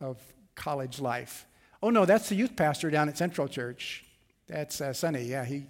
[0.00, 0.18] of
[0.54, 1.46] college life.
[1.82, 4.04] Oh, no, that's the youth pastor down at Central Church.
[4.46, 5.24] That's uh, Sonny.
[5.24, 5.64] Yeah, he.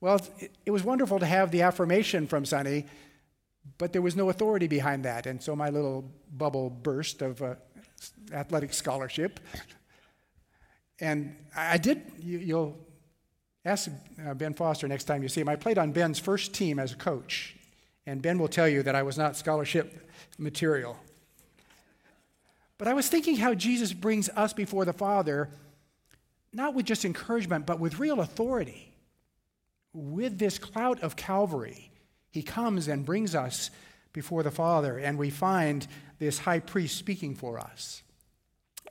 [0.00, 2.86] Well, it, it was wonderful to have the affirmation from Sonny,
[3.76, 5.26] but there was no authority behind that.
[5.26, 7.56] And so my little bubble burst of uh,
[8.32, 9.40] athletic scholarship.
[11.00, 12.78] And I did, you, you'll
[13.64, 13.90] ask
[14.24, 15.48] uh, Ben Foster next time you see him.
[15.48, 17.56] I played on Ben's first team as a coach,
[18.06, 20.96] and Ben will tell you that I was not scholarship material.
[22.78, 25.50] But I was thinking how Jesus brings us before the Father,
[26.52, 28.92] not with just encouragement, but with real authority.
[29.92, 31.90] With this clout of Calvary,
[32.30, 33.70] he comes and brings us
[34.12, 35.86] before the Father, and we find
[36.18, 38.02] this high priest speaking for us.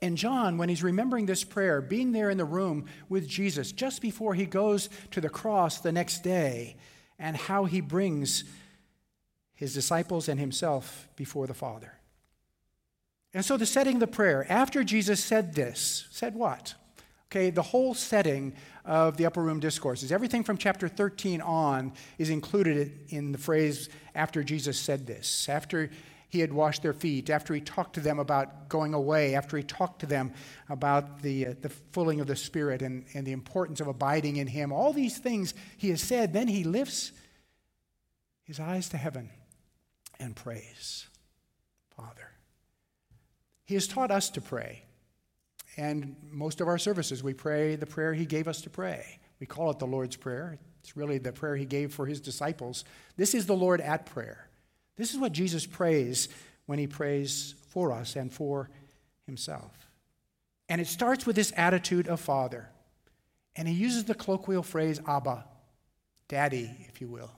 [0.02, 4.02] And John, when he's remembering this prayer, being there in the room with Jesus just
[4.02, 6.76] before he goes to the cross the next day,
[7.18, 8.44] and how he brings
[9.54, 11.92] his disciples and himself before the Father.
[13.32, 16.74] And so, the setting of the prayer, after Jesus said this, said what?
[17.30, 22.30] Okay, the whole setting of the upper room discourses, everything from chapter 13 on is
[22.30, 25.48] included in the phrase after Jesus said this.
[25.48, 25.90] After
[26.28, 29.62] he had washed their feet, after he talked to them about going away, after he
[29.62, 30.32] talked to them
[30.68, 34.46] about the, uh, the filling of the Spirit and, and the importance of abiding in
[34.46, 37.12] him, all these things he has said, then he lifts
[38.42, 39.30] his eyes to heaven
[40.18, 41.06] and prays,
[41.96, 42.30] Father.
[43.64, 44.84] He has taught us to pray.
[45.76, 49.18] And most of our services, we pray the prayer he gave us to pray.
[49.40, 50.58] We call it the Lord's Prayer.
[50.80, 52.84] It's really the prayer he gave for his disciples.
[53.16, 54.48] This is the Lord at prayer.
[54.96, 56.28] This is what Jesus prays
[56.66, 58.70] when he prays for us and for
[59.26, 59.72] himself.
[60.68, 62.68] And it starts with this attitude of Father.
[63.54, 65.44] And he uses the colloquial phrase Abba,
[66.28, 67.30] Daddy, if you will.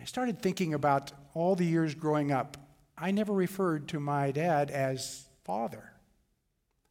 [0.00, 2.56] I started thinking about all the years growing up.
[2.96, 5.92] I never referred to my dad as Father.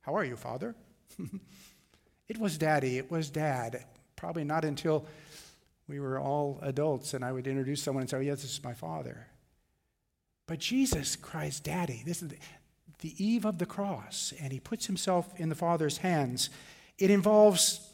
[0.02, 0.76] How are you, Father?
[2.28, 3.86] it was Daddy, it was Dad.
[4.16, 5.06] Probably not until
[5.88, 8.64] we were all adults and I would introduce someone and say, oh, yes, this is
[8.64, 9.28] my Father.
[10.48, 12.04] But Jesus cries, Daddy.
[12.06, 12.30] This is
[13.00, 16.50] the, eve of the cross, and he puts himself in the Father's hands.
[16.98, 17.88] It involves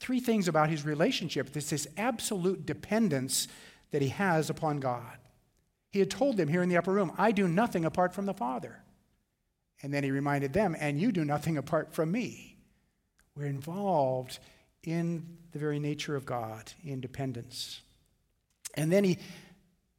[0.00, 1.52] three things about his relationship.
[1.52, 3.46] There's this absolute dependence
[3.92, 5.18] that he has upon God.
[5.90, 8.34] He had told them here in the upper room, I do nothing apart from the
[8.34, 8.82] Father.
[9.82, 12.56] And then he reminded them, and you do nothing apart from me.
[13.36, 14.38] We're involved
[14.82, 17.82] in the very nature of God, in dependence.
[18.74, 19.18] And then he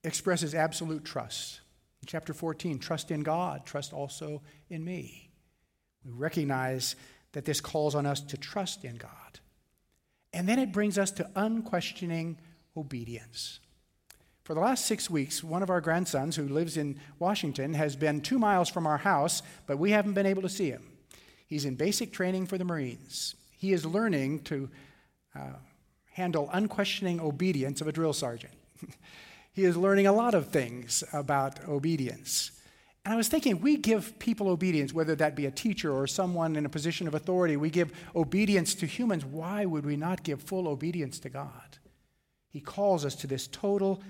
[0.04, 1.62] expresses absolute trust.
[2.02, 5.30] In chapter 14, trust in God, trust also in me.
[6.04, 6.96] We recognize
[7.32, 9.40] that this calls on us to trust in God.
[10.34, 12.38] And then it brings us to unquestioning
[12.76, 13.60] obedience.
[14.44, 18.20] For the last six weeks, one of our grandsons, who lives in Washington, has been
[18.20, 20.84] two miles from our house, but we haven't been able to see him.
[21.48, 23.36] He's in basic training for the Marines.
[23.58, 24.70] He is learning to
[25.34, 25.54] uh,
[26.12, 28.54] handle unquestioning obedience of a drill sergeant.
[29.54, 32.52] he is learning a lot of things about obedience.
[33.06, 36.56] And I was thinking, we give people obedience, whether that be a teacher or someone
[36.56, 39.26] in a position of authority, we give obedience to humans.
[39.26, 41.78] Why would we not give full obedience to God?
[42.50, 44.02] He calls us to this total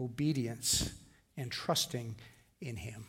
[0.00, 0.92] obedience
[1.36, 2.16] and trusting
[2.60, 3.06] in Him.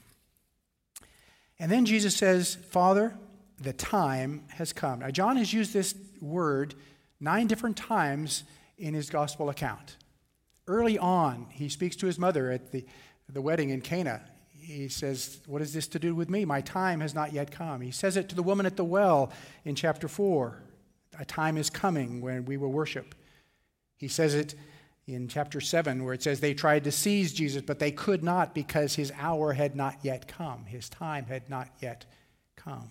[1.60, 3.16] And then Jesus says, Father,
[3.60, 5.00] the time has come.
[5.00, 6.74] Now, John has used this word
[7.20, 8.44] nine different times
[8.78, 9.96] in his gospel account.
[10.68, 12.86] Early on, he speaks to his mother at the,
[13.28, 14.22] the wedding in Cana.
[14.50, 16.46] He says, What is this to do with me?
[16.46, 17.82] My time has not yet come.
[17.82, 19.32] He says it to the woman at the well
[19.66, 20.62] in chapter 4.
[21.20, 23.16] A time is coming when we will worship.
[23.98, 24.56] He says it
[25.08, 28.56] in chapter 7, where it says they tried to seize Jesus, but they could not
[28.56, 30.66] because his hour had not yet come.
[30.66, 32.06] His time had not yet
[32.56, 32.90] come.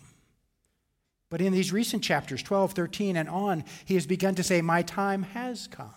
[1.30, 4.82] But in these recent chapters, 12, 13, and on, he has begun to say, My
[4.82, 5.94] time has come.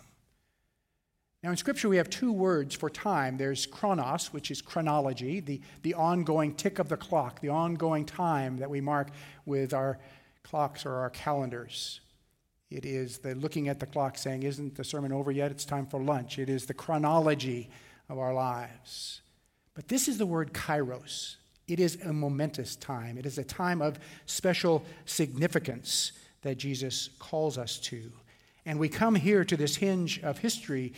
[1.44, 3.38] Now, in Scripture, we have two words for time.
[3.38, 8.58] There's chronos, which is chronology, the, the ongoing tick of the clock, the ongoing time
[8.58, 9.10] that we mark
[9.46, 10.00] with our
[10.44, 12.00] clocks or our calendars.
[12.72, 15.52] It is the looking at the clock saying, Isn't the sermon over yet?
[15.52, 16.40] It's time for lunch.
[16.40, 17.70] It is the chronology
[18.08, 19.22] of our lives.
[19.74, 21.36] But this is the word kairos,
[21.68, 23.18] It is a momentous time.
[23.18, 28.14] It is a time of special significance that Jesus calls us to.
[28.66, 30.94] And we come here to this hinge of history.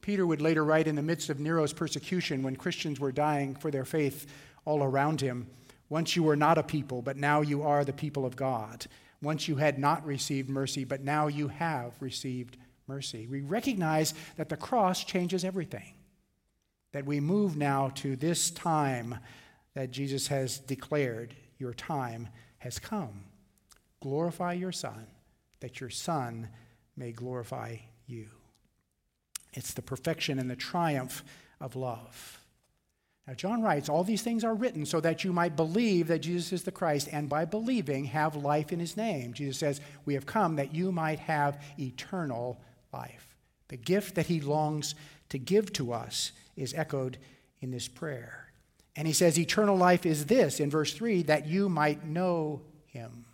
[0.00, 3.70] Peter would later write in the midst of Nero's persecution when Christians were dying for
[3.70, 4.26] their faith
[4.64, 5.48] all around him
[5.88, 8.86] Once you were not a people, but now you are the people of God.
[9.22, 13.26] Once you had not received mercy, but now you have received mercy.
[13.26, 15.94] We recognize that the cross changes everything,
[16.92, 19.18] that we move now to this time
[19.74, 22.28] that Jesus has declared your time
[22.58, 23.24] has come.
[24.00, 25.06] Glorify your Son,
[25.60, 26.48] that your Son
[26.96, 27.76] may glorify
[28.06, 28.28] you.
[29.54, 31.24] It's the perfection and the triumph
[31.60, 32.40] of love.
[33.26, 36.52] Now, John writes, All these things are written so that you might believe that Jesus
[36.52, 39.34] is the Christ, and by believing have life in his name.
[39.34, 42.58] Jesus says, We have come that you might have eternal
[42.92, 43.36] life.
[43.68, 44.94] The gift that he longs
[45.28, 47.18] to give to us is echoed
[47.60, 48.50] in this prayer.
[48.96, 53.26] And he says, Eternal life is this, in verse 3, that you might know him.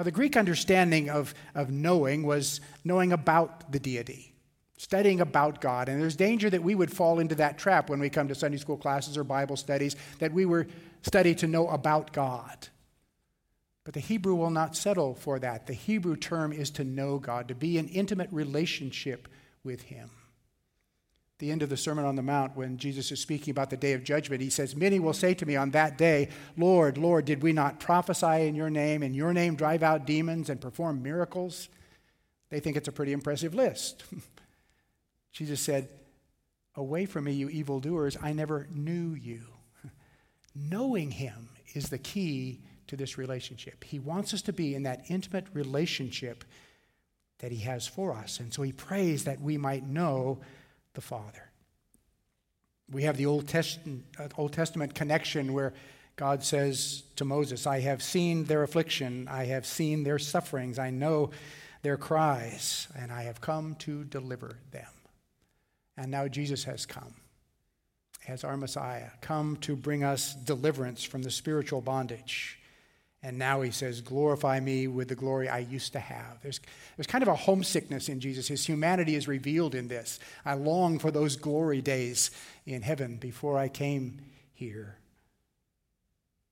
[0.00, 4.32] Now, the Greek understanding of, of knowing was knowing about the deity
[4.78, 5.90] studying about God.
[5.90, 8.56] And there's danger that we would fall into that trap when we come to Sunday
[8.56, 10.68] school classes or Bible studies, that we were
[11.02, 12.68] study to know about God.
[13.84, 15.66] But the Hebrew will not settle for that.
[15.66, 19.28] The Hebrew term is to know God, to be in intimate relationship
[19.64, 20.08] with Him.
[21.40, 23.94] The end of the Sermon on the Mount, when Jesus is speaking about the day
[23.94, 27.42] of judgment, he says, Many will say to me on that day, Lord, Lord, did
[27.42, 31.70] we not prophesy in your name, in your name drive out demons and perform miracles?
[32.50, 34.04] They think it's a pretty impressive list.
[35.32, 35.88] Jesus said,
[36.76, 39.40] Away from me, you evildoers, I never knew you.
[40.54, 43.82] Knowing him is the key to this relationship.
[43.82, 46.44] He wants us to be in that intimate relationship
[47.38, 48.40] that he has for us.
[48.40, 50.40] And so he prays that we might know
[50.94, 51.50] the Father.
[52.90, 55.72] We have the Old Testament, uh, Old Testament connection where
[56.16, 60.90] God says to Moses, I have seen their affliction, I have seen their sufferings, I
[60.90, 61.30] know
[61.82, 64.90] their cries, and I have come to deliver them.
[65.96, 67.14] And now Jesus has come
[68.28, 72.59] as our Messiah, come to bring us deliverance from the spiritual bondage.
[73.22, 76.40] And now he says, Glorify me with the glory I used to have.
[76.42, 76.60] There's,
[76.96, 78.48] there's kind of a homesickness in Jesus.
[78.48, 80.18] His humanity is revealed in this.
[80.44, 82.30] I long for those glory days
[82.64, 84.96] in heaven before I came here.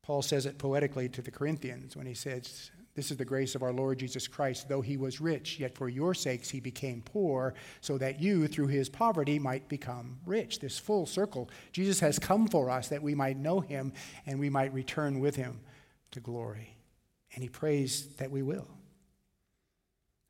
[0.02, 3.62] Paul says it poetically to the Corinthians when he says, this is the grace of
[3.62, 4.68] our Lord Jesus Christ.
[4.68, 8.66] Though he was rich, yet for your sakes he became poor, so that you, through
[8.66, 10.58] his poverty, might become rich.
[10.58, 11.48] This full circle.
[11.70, 13.92] Jesus has come for us that we might know him
[14.26, 15.60] and we might return with him
[16.10, 16.76] to glory.
[17.34, 18.66] And he prays that we will.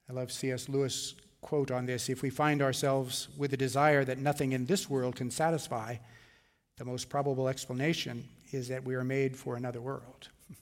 [0.08, 0.68] I love C.S.
[0.68, 4.88] Lewis' quote on this If we find ourselves with a desire that nothing in this
[4.88, 5.96] world can satisfy,
[6.76, 10.28] the most probable explanation is that we are made for another world.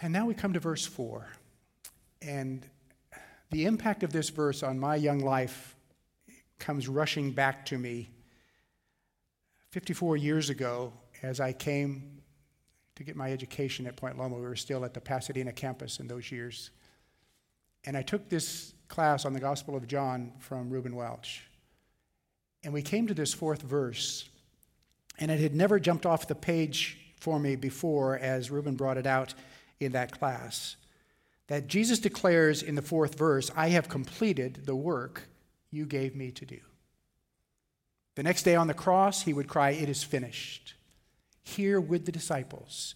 [0.00, 1.26] And now we come to verse 4.
[2.22, 2.64] And
[3.50, 5.74] the impact of this verse on my young life
[6.60, 8.08] comes rushing back to me
[9.70, 10.92] 54 years ago
[11.22, 12.17] as I came
[12.98, 14.34] to get my education at Point Loma.
[14.34, 16.70] We were still at the Pasadena campus in those years.
[17.84, 21.44] And I took this class on the Gospel of John from Reuben Welch.
[22.64, 24.28] And we came to this fourth verse,
[25.16, 29.06] and it had never jumped off the page for me before as Reuben brought it
[29.06, 29.32] out
[29.78, 30.74] in that class
[31.46, 35.28] that Jesus declares in the fourth verse, I have completed the work
[35.70, 36.58] you gave me to do.
[38.16, 40.74] The next day on the cross, he would cry, It is finished.
[41.56, 42.94] Here with the disciples,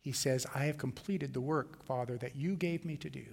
[0.00, 3.26] he says, I have completed the work, Father, that you gave me to do.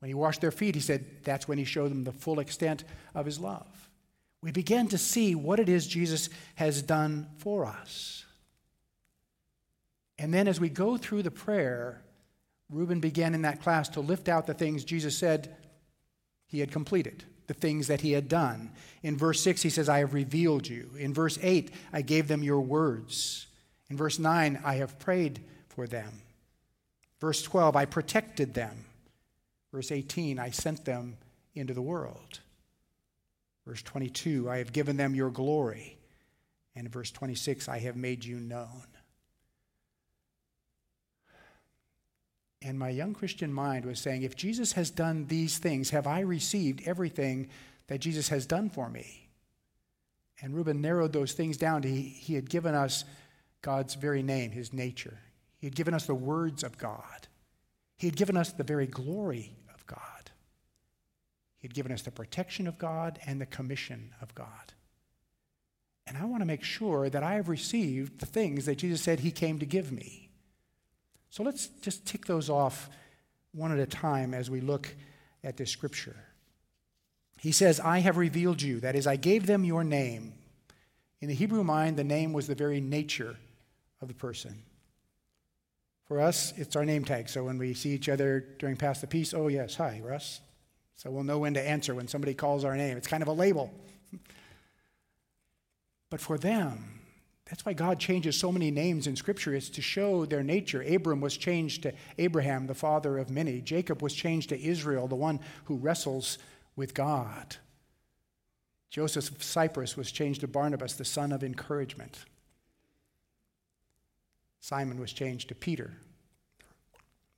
[0.00, 2.84] When he washed their feet, he said, That's when he showed them the full extent
[3.14, 3.88] of his love.
[4.42, 8.24] We begin to see what it is Jesus has done for us.
[10.18, 12.02] And then as we go through the prayer,
[12.68, 15.56] Reuben began in that class to lift out the things Jesus said
[16.46, 18.70] he had completed, the things that he had done.
[19.02, 20.90] In verse 6, he says, I have revealed you.
[20.98, 23.46] In verse 8, I gave them your words.
[23.90, 26.22] In verse 9, I have prayed for them.
[27.20, 28.84] Verse 12, I protected them.
[29.72, 31.16] Verse 18, I sent them
[31.54, 32.40] into the world.
[33.66, 35.98] Verse 22, I have given them your glory.
[36.74, 38.86] And in verse 26, I have made you known.
[42.64, 46.20] And my young Christian mind was saying, if Jesus has done these things, have I
[46.20, 47.48] received everything
[47.88, 49.28] that Jesus has done for me?
[50.40, 53.04] And Reuben narrowed those things down to he, he had given us
[53.62, 55.18] God's very name, his nature.
[55.58, 57.28] He had given us the words of God.
[57.96, 60.30] He had given us the very glory of God.
[61.58, 64.72] He had given us the protection of God and the commission of God.
[66.06, 69.20] And I want to make sure that I have received the things that Jesus said
[69.20, 70.21] he came to give me.
[71.32, 72.90] So let's just tick those off
[73.52, 74.94] one at a time as we look
[75.42, 76.14] at this scripture.
[77.38, 78.80] He says, I have revealed you.
[78.80, 80.34] That is, I gave them your name.
[81.22, 83.38] In the Hebrew mind, the name was the very nature
[84.02, 84.62] of the person.
[86.04, 87.30] For us, it's our name tag.
[87.30, 90.42] So when we see each other during Pass the Peace, oh, yes, hi, Russ.
[90.96, 92.98] So we'll know when to answer when somebody calls our name.
[92.98, 93.72] It's kind of a label.
[96.10, 97.01] but for them,
[97.52, 99.54] that's why God changes so many names in Scripture.
[99.54, 100.80] It's to show their nature.
[100.80, 103.60] Abram was changed to Abraham, the father of many.
[103.60, 106.38] Jacob was changed to Israel, the one who wrestles
[106.76, 107.56] with God.
[108.88, 112.24] Joseph of Cyprus was changed to Barnabas, the son of encouragement.
[114.60, 115.92] Simon was changed to Peter,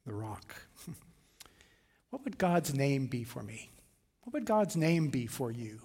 [0.06, 0.54] the rock.
[2.10, 3.68] what would God's name be for me?
[4.22, 5.80] What would God's name be for you?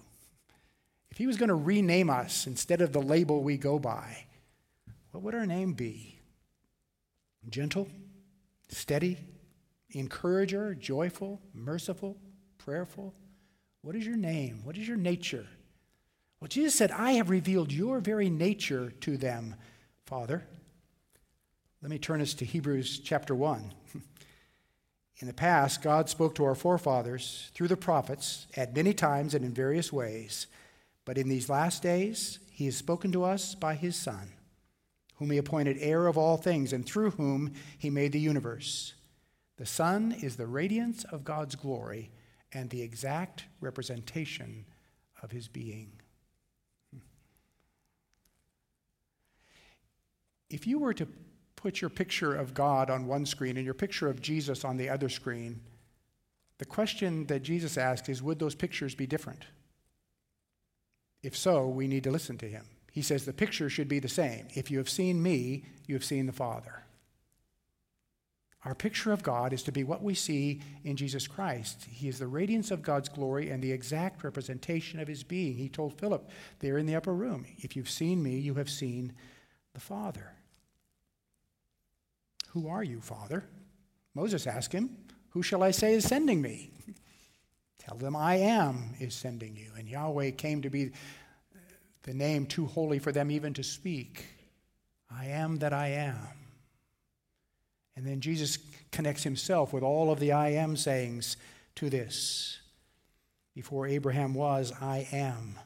[1.10, 4.26] If He was going to rename us instead of the label we go by,
[5.10, 6.20] what would our name be?
[7.48, 7.88] Gentle,
[8.68, 9.18] steady,
[9.90, 12.16] encourager, joyful, merciful,
[12.58, 13.14] prayerful?
[13.82, 14.60] What is your name?
[14.64, 15.46] What is your nature?
[16.40, 19.56] Well, Jesus said, I have revealed your very nature to them,
[20.06, 20.46] Father.
[21.82, 23.72] Let me turn us to Hebrews chapter 1.
[25.18, 29.44] In the past, God spoke to our forefathers through the prophets at many times and
[29.44, 30.46] in various ways.
[31.04, 34.32] But in these last days, he has spoken to us by his Son,
[35.16, 38.94] whom he appointed heir of all things, and through whom he made the universe.
[39.56, 42.10] The Son is the radiance of God's glory
[42.52, 44.66] and the exact representation
[45.22, 45.92] of his being.
[46.92, 47.00] Hmm.
[50.48, 51.06] If you were to
[51.56, 54.88] put your picture of God on one screen and your picture of Jesus on the
[54.88, 55.60] other screen,
[56.58, 59.44] the question that Jesus asked is would those pictures be different?
[61.22, 62.64] If so, we need to listen to him.
[62.92, 64.48] He says the picture should be the same.
[64.54, 66.84] If you have seen me, you have seen the Father.
[68.64, 71.86] Our picture of God is to be what we see in Jesus Christ.
[71.90, 75.56] He is the radiance of God's glory and the exact representation of his being.
[75.56, 79.14] He told Philip there in the upper room, If you've seen me, you have seen
[79.72, 80.32] the Father.
[82.48, 83.44] Who are you, Father?
[84.14, 84.90] Moses asked him,
[85.30, 86.72] Who shall I say is sending me?
[87.80, 89.70] Tell them, I am is sending you.
[89.76, 90.92] And Yahweh came to be
[92.02, 94.26] the name too holy for them even to speak.
[95.10, 96.16] I am that I am.
[97.96, 98.58] And then Jesus
[98.92, 101.36] connects himself with all of the I am sayings
[101.76, 102.58] to this.
[103.54, 105.58] Before Abraham was, I am.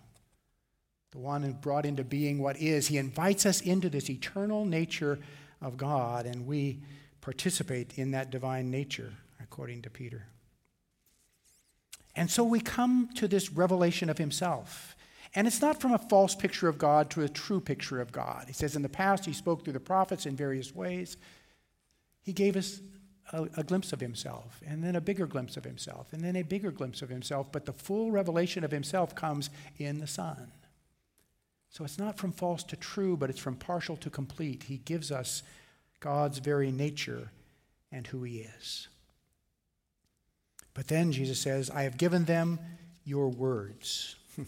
[1.12, 2.88] The one who brought into being what is.
[2.88, 5.18] He invites us into this eternal nature
[5.60, 6.80] of God, and we
[7.20, 10.26] participate in that divine nature, according to Peter.
[12.16, 14.96] And so we come to this revelation of himself.
[15.34, 18.44] And it's not from a false picture of God to a true picture of God.
[18.46, 21.16] He says in the past, he spoke through the prophets in various ways.
[22.22, 22.80] He gave us
[23.32, 26.42] a, a, glimpse of himself, and then a bigger glimpse of himself, and then a
[26.42, 27.50] bigger glimpse of himself.
[27.50, 30.52] But the full revelation of himself comes in the Son.
[31.70, 34.64] So it's not from false to true, but it's from partial to complete.
[34.64, 35.42] He gives us
[35.98, 37.30] God's very nature
[37.90, 38.88] and who he is.
[40.75, 42.59] But then Jesus says, I have given them
[43.05, 44.16] your words.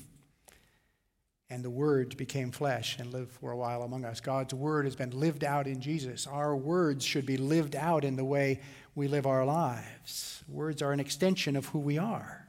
[1.51, 4.21] and the Word became flesh and lived for a while among us.
[4.21, 6.27] God's Word has been lived out in Jesus.
[6.27, 8.61] Our words should be lived out in the way
[8.97, 10.43] we live our lives.
[10.49, 12.47] Words are an extension of who we are.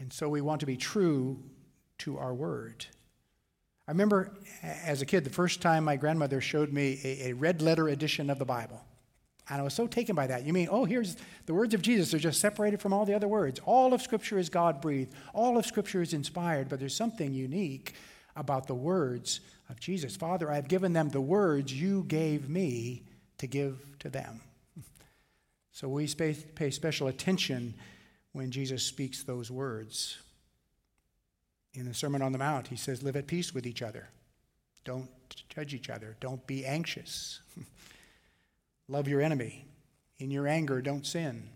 [0.00, 1.40] And so we want to be true
[1.98, 2.84] to our Word.
[3.86, 4.32] I remember
[4.62, 8.28] as a kid, the first time my grandmother showed me a, a red letter edition
[8.30, 8.82] of the Bible.
[9.48, 10.44] And I was so taken by that.
[10.44, 11.16] You mean, oh, here's
[11.46, 13.60] the words of Jesus are just separated from all the other words.
[13.66, 17.94] All of Scripture is God breathed, all of Scripture is inspired, but there's something unique
[18.36, 20.16] about the words of Jesus.
[20.16, 23.02] Father, I've given them the words you gave me
[23.38, 24.40] to give to them.
[25.72, 27.74] So we pay special attention
[28.32, 30.18] when Jesus speaks those words.
[31.74, 34.08] In the Sermon on the Mount, he says, Live at peace with each other.
[34.84, 35.10] Don't
[35.48, 36.16] judge each other.
[36.20, 37.40] Don't be anxious.
[38.88, 39.66] Love your enemy.
[40.18, 41.48] In your anger, don't sin.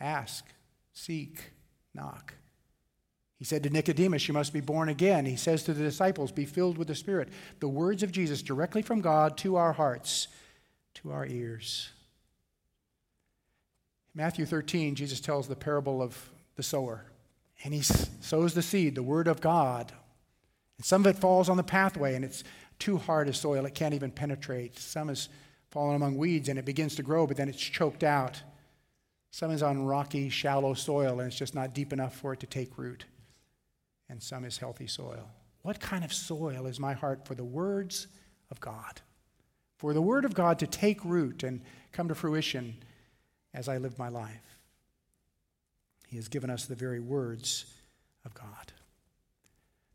[0.00, 0.44] Ask,
[0.92, 1.52] seek,
[1.94, 2.34] knock.
[3.38, 5.26] He said to Nicodemus, You must be born again.
[5.26, 7.28] He says to the disciples, Be filled with the Spirit.
[7.60, 10.28] The words of Jesus directly from God to our hearts,
[10.94, 11.90] to our ears.
[14.14, 17.04] Matthew 13, Jesus tells the parable of the sower.
[17.62, 19.92] And he sows the seed, the word of God.
[20.78, 22.44] And some of it falls on the pathway, and it's
[22.78, 23.66] too hard a soil.
[23.66, 24.78] It can't even penetrate.
[24.78, 25.28] Some is
[25.76, 28.42] fallen among weeds and it begins to grow, but then it's choked out.
[29.30, 32.46] Some is on rocky, shallow soil and it's just not deep enough for it to
[32.46, 33.04] take root.
[34.08, 35.28] And some is healthy soil.
[35.60, 38.06] What kind of soil is my heart for the words
[38.50, 39.02] of God?
[39.76, 41.60] For the Word of God to take root and
[41.92, 42.76] come to fruition
[43.52, 44.62] as I live my life.
[46.08, 47.66] He has given us the very words
[48.24, 48.72] of God.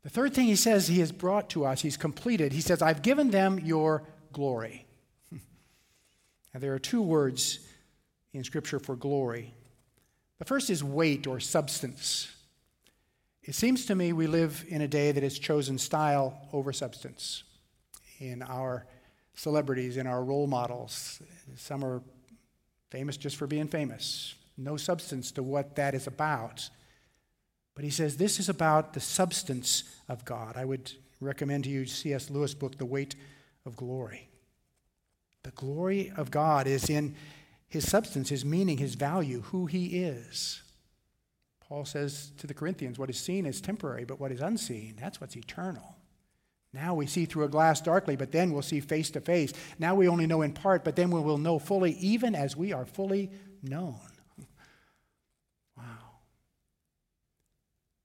[0.04, 2.52] The third thing he says he has brought to us, he's completed.
[2.52, 4.86] He says, I've given them your glory.
[6.52, 7.60] And there are two words
[8.32, 9.54] in Scripture for glory.
[10.38, 12.34] The first is weight or substance.
[13.42, 17.42] It seems to me we live in a day that has chosen style over substance
[18.18, 18.86] in our
[19.34, 21.20] celebrities, in our role models.
[21.56, 22.02] Some are
[22.90, 26.68] famous just for being famous, no substance to what that is about.
[27.74, 30.56] But he says this is about the substance of God.
[30.56, 32.30] I would recommend to you C.S.
[32.30, 33.16] Lewis' book, The Weight
[33.64, 34.28] of Glory.
[35.44, 37.14] The glory of God is in
[37.68, 40.62] his substance, his meaning, his value, who he is.
[41.60, 45.20] Paul says to the Corinthians, what is seen is temporary, but what is unseen, that's
[45.20, 45.96] what's eternal.
[46.74, 49.52] Now we see through a glass darkly, but then we'll see face to face.
[49.78, 52.72] Now we only know in part, but then we will know fully, even as we
[52.72, 53.30] are fully
[53.62, 54.00] known.
[55.76, 55.84] Wow.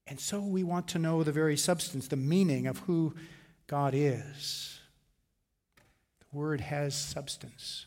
[0.05, 3.15] And so we want to know the very substance, the meaning of who
[3.67, 4.76] God is.
[6.31, 7.85] The word has substance.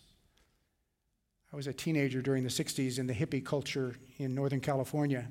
[1.52, 5.26] I was a teenager during the 60s in the hippie culture in Northern California.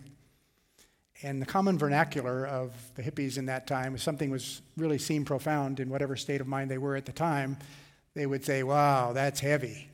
[1.21, 5.27] And the common vernacular of the hippies in that time, if something was really seemed
[5.27, 7.57] profound in whatever state of mind they were at the time,
[8.13, 9.89] they would say, Wow, that's heavy.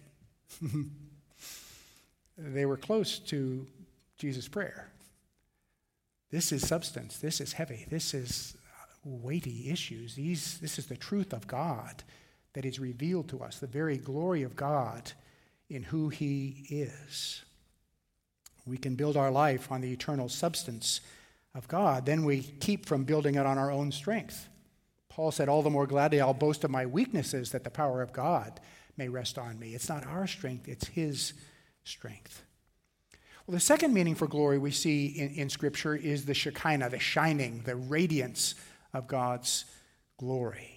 [2.38, 3.66] they were close to
[4.18, 4.91] Jesus' prayer.
[6.32, 7.18] This is substance.
[7.18, 7.86] This is heavy.
[7.89, 8.55] This is
[9.03, 10.16] weighty issues.
[10.16, 12.03] These, this is the truth of God
[12.56, 15.12] that is revealed to us, the very glory of God
[15.70, 17.43] in who He is.
[18.66, 21.01] We can build our life on the eternal substance
[21.53, 22.06] of God.
[22.06, 24.47] Then we keep from building it on our own strength.
[25.10, 28.14] Paul said, All the more gladly I'll boast of my weaknesses that the power of
[28.14, 28.60] God
[28.97, 29.76] may rest on me.
[29.76, 31.34] It's not our strength, it's His
[31.84, 32.41] strength.
[33.45, 36.99] Well, the second meaning for glory we see in, in Scripture is the Shekinah, the
[36.99, 38.56] shining, the radiance
[38.93, 39.66] of God's
[40.18, 40.74] glory.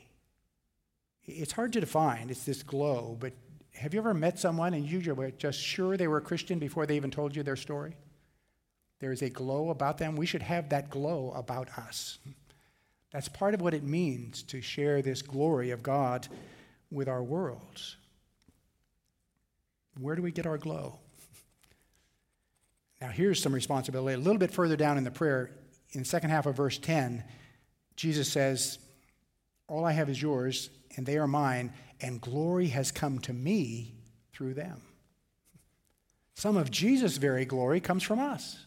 [1.29, 3.35] It's hard to define, it's this glow, but
[3.75, 6.87] have you ever met someone and you were just sure they were a Christian before
[6.87, 7.97] they even told you their story?
[8.99, 10.17] There is a glow about them.
[10.17, 12.19] We should have that glow about us.
[13.13, 16.27] That's part of what it means to share this glory of God
[16.91, 17.83] with our world.
[20.01, 20.99] Where do we get our glow?
[23.01, 24.15] Now, here's some responsibility.
[24.15, 25.51] A little bit further down in the prayer,
[25.93, 27.23] in the second half of verse 10,
[27.97, 28.79] Jesus says,
[29.69, 33.95] All I have is yours, and they are mine, and glory has come to me
[34.33, 34.83] through them.
[36.35, 38.67] Some of Jesus' very glory comes from us,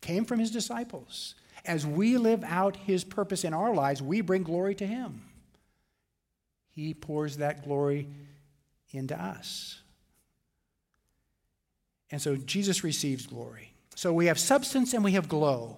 [0.00, 1.34] came from his disciples.
[1.66, 5.24] As we live out his purpose in our lives, we bring glory to him.
[6.70, 8.08] He pours that glory
[8.92, 9.80] into us.
[12.10, 13.74] And so Jesus receives glory.
[13.94, 15.76] So we have substance and we have glow.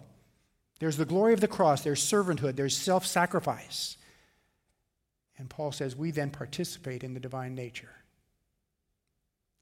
[0.78, 3.96] There's the glory of the cross, there's servanthood, there's self sacrifice.
[5.38, 7.94] And Paul says we then participate in the divine nature.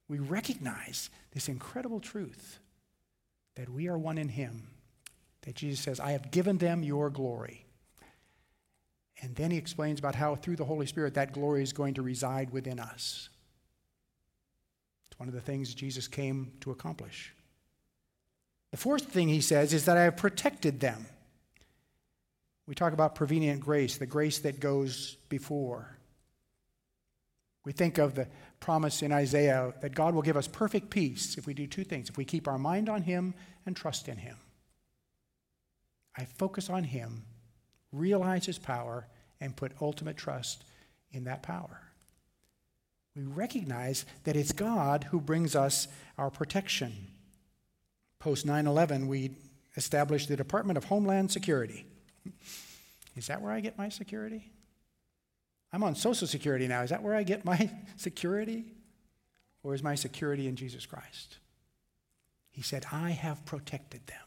[0.08, 2.58] We recognize this incredible truth
[3.56, 4.68] that we are one in Him,
[5.42, 7.66] that Jesus says, I have given them your glory.
[9.22, 12.02] And then he explains about how through the Holy Spirit that glory is going to
[12.02, 13.30] reside within us.
[15.08, 17.34] It's one of the things Jesus came to accomplish.
[18.72, 21.06] The fourth thing he says is that I have protected them.
[22.66, 25.96] We talk about prevenient grace, the grace that goes before.
[27.64, 28.28] We think of the
[28.60, 32.08] promise in Isaiah that God will give us perfect peace if we do two things
[32.08, 33.34] if we keep our mind on Him
[33.66, 34.36] and trust in Him.
[36.16, 37.24] I focus on Him,
[37.92, 39.06] realize His power,
[39.40, 40.64] and put ultimate trust
[41.12, 41.82] in that power.
[43.14, 45.88] We recognize that it's God who brings us
[46.18, 46.92] our protection.
[48.18, 49.32] Post 9 11, we
[49.76, 51.84] established the Department of Homeland Security.
[53.16, 54.50] Is that where I get my security?
[55.72, 56.82] I'm on Social Security now.
[56.82, 58.64] Is that where I get my security?
[59.62, 61.38] Or is my security in Jesus Christ?
[62.50, 64.20] He said, I have protected them.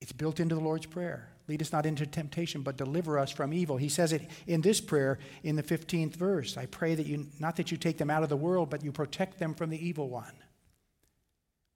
[0.00, 1.28] It's built into the Lord's Prayer.
[1.48, 3.76] Lead us not into temptation, but deliver us from evil.
[3.76, 6.56] He says it in this prayer in the 15th verse.
[6.56, 8.92] I pray that you, not that you take them out of the world, but you
[8.92, 10.34] protect them from the evil one.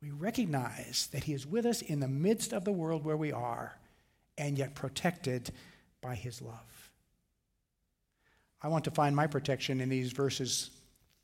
[0.00, 3.32] We recognize that He is with us in the midst of the world where we
[3.32, 3.78] are,
[4.38, 5.50] and yet protected
[6.00, 6.90] by His love.
[8.62, 10.70] I want to find my protection in these verses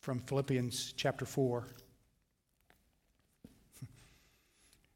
[0.01, 1.66] from Philippians chapter 4.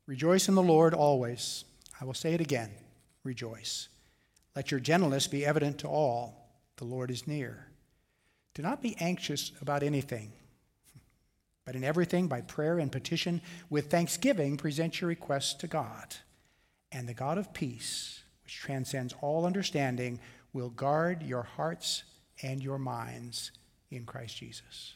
[0.06, 1.64] Rejoice in the Lord always.
[2.00, 2.70] I will say it again
[3.24, 3.88] rejoice.
[4.54, 6.48] Let your gentleness be evident to all.
[6.76, 7.66] The Lord is near.
[8.54, 10.32] Do not be anxious about anything,
[11.66, 16.16] but in everything, by prayer and petition, with thanksgiving, present your requests to God.
[16.92, 20.20] And the God of peace, which transcends all understanding,
[20.52, 22.04] will guard your hearts
[22.42, 23.50] and your minds
[23.90, 24.94] in Christ Jesus.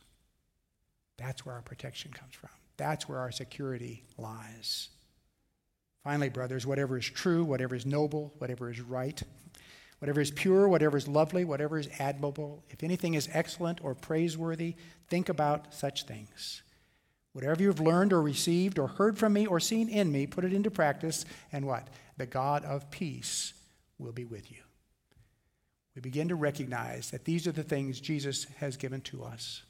[1.16, 2.50] That's where our protection comes from.
[2.76, 4.88] That's where our security lies.
[6.02, 9.22] Finally, brothers, whatever is true, whatever is noble, whatever is right,
[9.98, 14.76] whatever is pure, whatever is lovely, whatever is admirable, if anything is excellent or praiseworthy,
[15.08, 16.62] think about such things.
[17.32, 20.52] Whatever you've learned or received or heard from me or seen in me, put it
[20.52, 21.88] into practice, and what?
[22.16, 23.52] The God of peace
[23.98, 24.58] will be with you.
[25.94, 29.62] We begin to recognize that these are the things Jesus has given to us.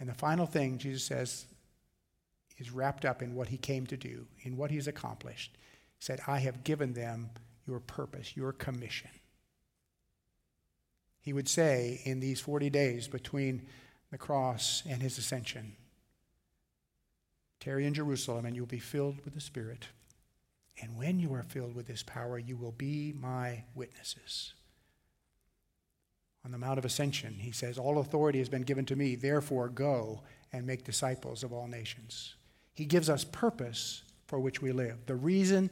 [0.00, 1.46] And the final thing Jesus says
[2.58, 5.56] is wrapped up in what he came to do, in what he's accomplished.
[5.96, 7.30] He said, I have given them
[7.66, 9.10] your purpose, your commission.
[11.22, 13.62] He would say in these 40 days between
[14.10, 15.74] the cross and his ascension,
[17.60, 19.88] Tarry in Jerusalem, and you'll be filled with the Spirit.
[20.82, 24.54] And when you are filled with this power, you will be my witnesses.
[26.44, 29.68] On the Mount of Ascension, he says, All authority has been given to me, therefore
[29.68, 30.22] go
[30.52, 32.34] and make disciples of all nations.
[32.74, 35.06] He gives us purpose for which we live.
[35.06, 35.70] The reason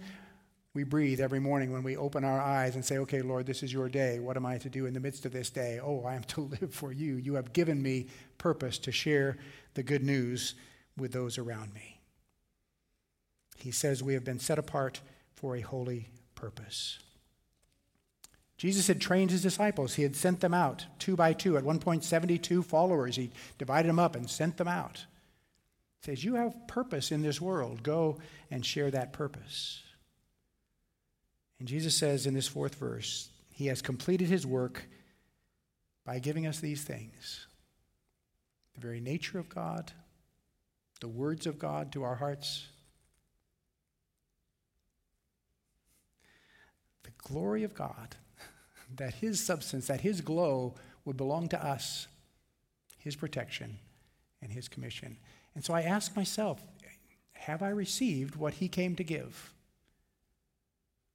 [0.75, 3.73] we breathe every morning when we open our eyes and say, Okay, Lord, this is
[3.73, 4.19] your day.
[4.19, 5.79] What am I to do in the midst of this day?
[5.83, 7.17] Oh, I am to live for you.
[7.17, 8.07] You have given me
[8.39, 9.37] purpose to share
[9.75, 10.55] the good news
[10.97, 12.01] with those around me.
[13.57, 15.01] He says we have been set apart
[15.35, 16.99] for a holy purpose.
[18.57, 19.95] Jesus had trained his disciples.
[19.95, 21.57] He had sent them out two by two.
[21.57, 23.17] At one point, 72 followers.
[23.17, 25.07] He divided them up and sent them out.
[26.01, 27.83] He says, You have purpose in this world.
[27.83, 28.19] Go
[28.51, 29.83] and share that purpose.
[31.59, 34.85] And Jesus says in this fourth verse, He has completed His work
[36.05, 37.47] by giving us these things
[38.75, 39.93] the very nature of God,
[41.03, 42.69] the words of God to our hearts,
[47.03, 48.15] the glory of God,
[48.97, 52.07] that His substance, that His glow would belong to us,
[52.99, 53.81] His protection,
[54.41, 55.17] and His commission.
[55.57, 56.63] And so I ask myself,
[57.33, 59.53] have I received what He came to give?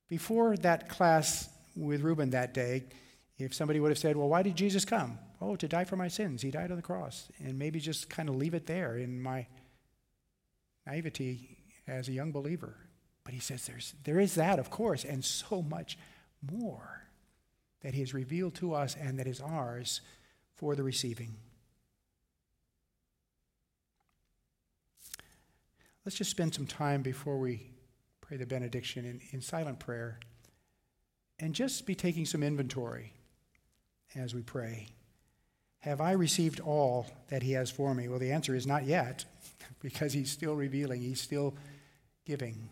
[0.09, 1.47] Before that class
[1.77, 2.83] with Reuben that day,
[3.39, 5.17] if somebody would have said, Well, why did Jesus come?
[5.39, 6.41] Oh, to die for my sins.
[6.41, 7.29] He died on the cross.
[7.39, 9.45] And maybe just kind of leave it there in my
[10.87, 11.57] naivety
[11.87, 12.75] as a young believer.
[13.23, 15.97] But he says there's, there is that, of course, and so much
[16.41, 17.03] more
[17.81, 20.01] that he has revealed to us and that is ours
[20.55, 21.35] for the receiving.
[26.05, 27.69] Let's just spend some time before we
[28.21, 30.19] pray the benediction in, in silent prayer
[31.39, 33.13] and just be taking some inventory
[34.15, 34.87] as we pray.
[35.87, 38.09] Have I received all that he has for me?
[38.09, 39.23] Well, the answer is not yet,
[39.81, 41.55] because he's still revealing, he's still
[42.25, 42.69] giving.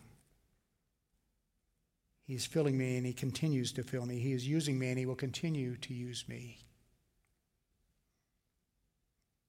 [2.26, 4.18] He's filling me and he continues to fill me.
[4.18, 6.58] He is using me and he will continue to use me.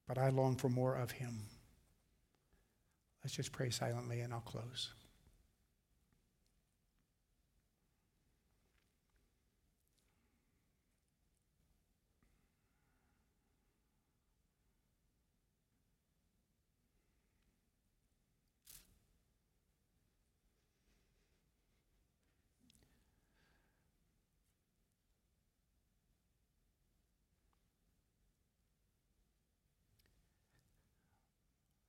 [0.07, 1.41] But I long for more of him.
[3.21, 4.93] Let's just pray silently and I'll close.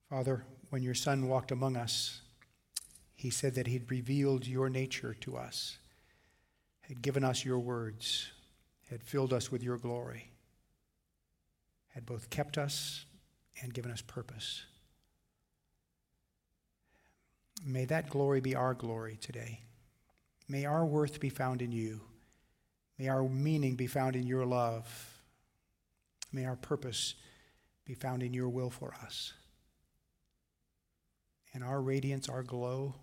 [0.09, 2.23] Father, when your Son walked among us,
[3.15, 5.79] he said that he'd revealed your nature to us,
[6.83, 8.31] had given us your words,
[8.89, 10.31] had filled us with your glory,
[11.89, 13.05] had both kept us
[13.63, 14.65] and given us purpose.
[17.67, 19.61] May that glory be our glory today.
[20.49, 22.01] May our worth be found in you.
[22.99, 24.87] May our meaning be found in your love.
[26.33, 27.15] May our purpose
[27.85, 29.33] be found in your will for us.
[31.59, 32.95] And our radiance, our glow,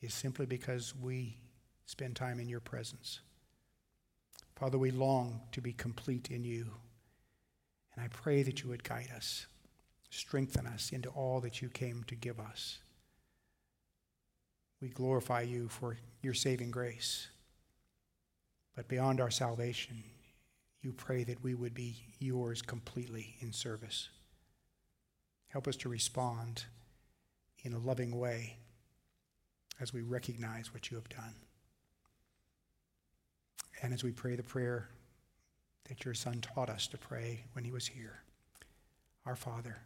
[0.00, 1.36] is simply because we
[1.84, 3.20] spend time in your presence.
[4.54, 6.70] Father, we long to be complete in you.
[7.94, 9.44] And I pray that you would guide us,
[10.08, 12.78] strengthen us into all that you came to give us.
[14.80, 17.28] We glorify you for your saving grace.
[18.74, 20.02] But beyond our salvation,
[20.80, 24.08] you pray that we would be yours completely in service.
[25.48, 26.64] Help us to respond
[27.62, 28.58] in a loving way
[29.80, 31.34] as we recognize what you have done.
[33.82, 34.88] and as we pray the prayer
[35.88, 38.22] that your Son taught us to pray when he was here
[39.26, 39.76] Our Father,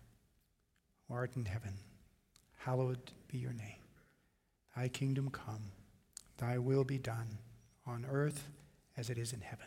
[1.09, 1.74] who art in heaven,
[2.59, 3.82] hallowed be your name.
[4.76, 5.72] Thy kingdom come,
[6.38, 7.38] thy will be done,
[7.86, 8.48] on earth
[8.97, 9.66] as it is in heaven.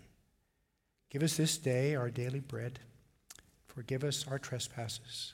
[1.10, 2.80] Give us this day our daily bread.
[3.68, 5.34] Forgive us our trespasses,